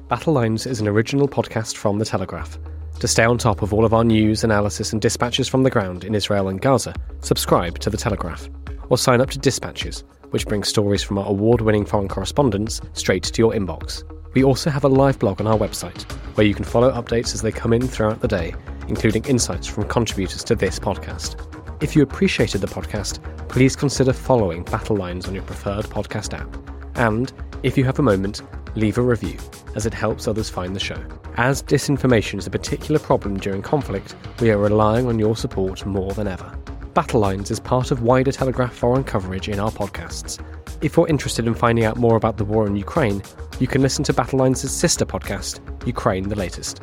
Battle 0.09 0.33
Lines 0.33 0.65
is 0.65 0.81
an 0.81 0.87
original 0.87 1.27
podcast 1.27 1.75
from 1.75 1.99
The 1.99 2.03
Telegraph. 2.05 2.57
To 2.99 3.07
stay 3.07 3.25
on 3.25 3.37
top 3.37 3.61
of 3.61 3.75
all 3.75 3.85
of 3.85 3.93
our 3.93 4.03
news, 4.03 4.43
analysis, 4.43 4.91
and 4.91 4.99
dispatches 4.99 5.47
from 5.47 5.61
the 5.61 5.69
ground 5.69 6.03
in 6.03 6.15
Israel 6.15 6.47
and 6.47 6.59
Gaza, 6.59 6.95
subscribe 7.19 7.77
to 7.77 7.91
The 7.91 7.97
Telegraph 7.97 8.49
or 8.89 8.97
sign 8.97 9.21
up 9.21 9.29
to 9.29 9.37
Dispatches, 9.37 10.03
which 10.31 10.47
brings 10.47 10.67
stories 10.67 11.03
from 11.03 11.19
our 11.19 11.27
award 11.27 11.61
winning 11.61 11.85
foreign 11.85 12.07
correspondents 12.07 12.81
straight 12.93 13.21
to 13.21 13.39
your 13.39 13.51
inbox. 13.51 14.03
We 14.33 14.43
also 14.43 14.71
have 14.71 14.83
a 14.83 14.87
live 14.87 15.19
blog 15.19 15.41
on 15.41 15.45
our 15.45 15.59
website 15.59 16.11
where 16.35 16.47
you 16.47 16.55
can 16.55 16.65
follow 16.65 16.91
updates 16.91 17.35
as 17.35 17.43
they 17.43 17.51
come 17.51 17.71
in 17.71 17.87
throughout 17.87 18.21
the 18.21 18.27
day, 18.27 18.55
including 18.87 19.25
insights 19.25 19.67
from 19.67 19.87
contributors 19.87 20.43
to 20.45 20.55
this 20.55 20.79
podcast. 20.79 21.35
If 21.83 21.95
you 21.95 22.01
appreciated 22.01 22.61
the 22.61 22.67
podcast, 22.67 23.19
please 23.47 23.75
consider 23.75 24.13
following 24.13 24.63
Battle 24.63 24.97
Lines 24.97 25.27
on 25.27 25.35
your 25.35 25.43
preferred 25.43 25.85
podcast 25.85 26.35
app. 26.35 26.51
And, 26.95 27.31
if 27.61 27.77
you 27.77 27.83
have 27.83 27.99
a 27.99 28.03
moment, 28.03 28.41
leave 28.75 28.97
a 28.97 29.01
review, 29.01 29.37
as 29.75 29.85
it 29.85 29.93
helps 29.93 30.27
others 30.27 30.49
find 30.49 30.75
the 30.75 30.79
show. 30.79 31.01
As 31.35 31.63
disinformation 31.63 32.37
is 32.37 32.47
a 32.47 32.51
particular 32.51 32.99
problem 32.99 33.39
during 33.39 33.61
conflict, 33.61 34.15
we 34.39 34.51
are 34.51 34.57
relying 34.57 35.07
on 35.07 35.19
your 35.19 35.35
support 35.35 35.85
more 35.85 36.13
than 36.13 36.27
ever. 36.27 36.57
Battle 36.93 37.19
Lines 37.21 37.51
is 37.51 37.59
part 37.59 37.91
of 37.91 38.01
wider 38.01 38.31
Telegraph 38.31 38.73
foreign 38.73 39.03
coverage 39.03 39.47
in 39.47 39.59
our 39.59 39.71
podcasts. 39.71 40.43
If 40.81 40.97
you're 40.97 41.07
interested 41.07 41.47
in 41.47 41.53
finding 41.53 41.85
out 41.85 41.97
more 41.97 42.15
about 42.15 42.37
the 42.37 42.45
war 42.45 42.65
in 42.67 42.75
Ukraine, 42.75 43.21
you 43.59 43.67
can 43.67 43.81
listen 43.81 44.03
to 44.05 44.13
Battle 44.13 44.39
Lines' 44.39 44.69
sister 44.69 45.05
podcast, 45.05 45.59
Ukraine 45.85 46.29
the 46.29 46.35
Latest. 46.35 46.81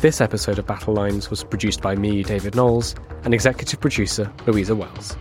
This 0.00 0.20
episode 0.20 0.58
of 0.58 0.66
Battle 0.66 0.94
Lines 0.94 1.30
was 1.30 1.44
produced 1.44 1.80
by 1.80 1.94
me, 1.94 2.22
David 2.24 2.56
Knowles, 2.56 2.94
and 3.24 3.32
executive 3.32 3.80
producer 3.80 4.32
Louisa 4.46 4.74
Wells. 4.74 5.16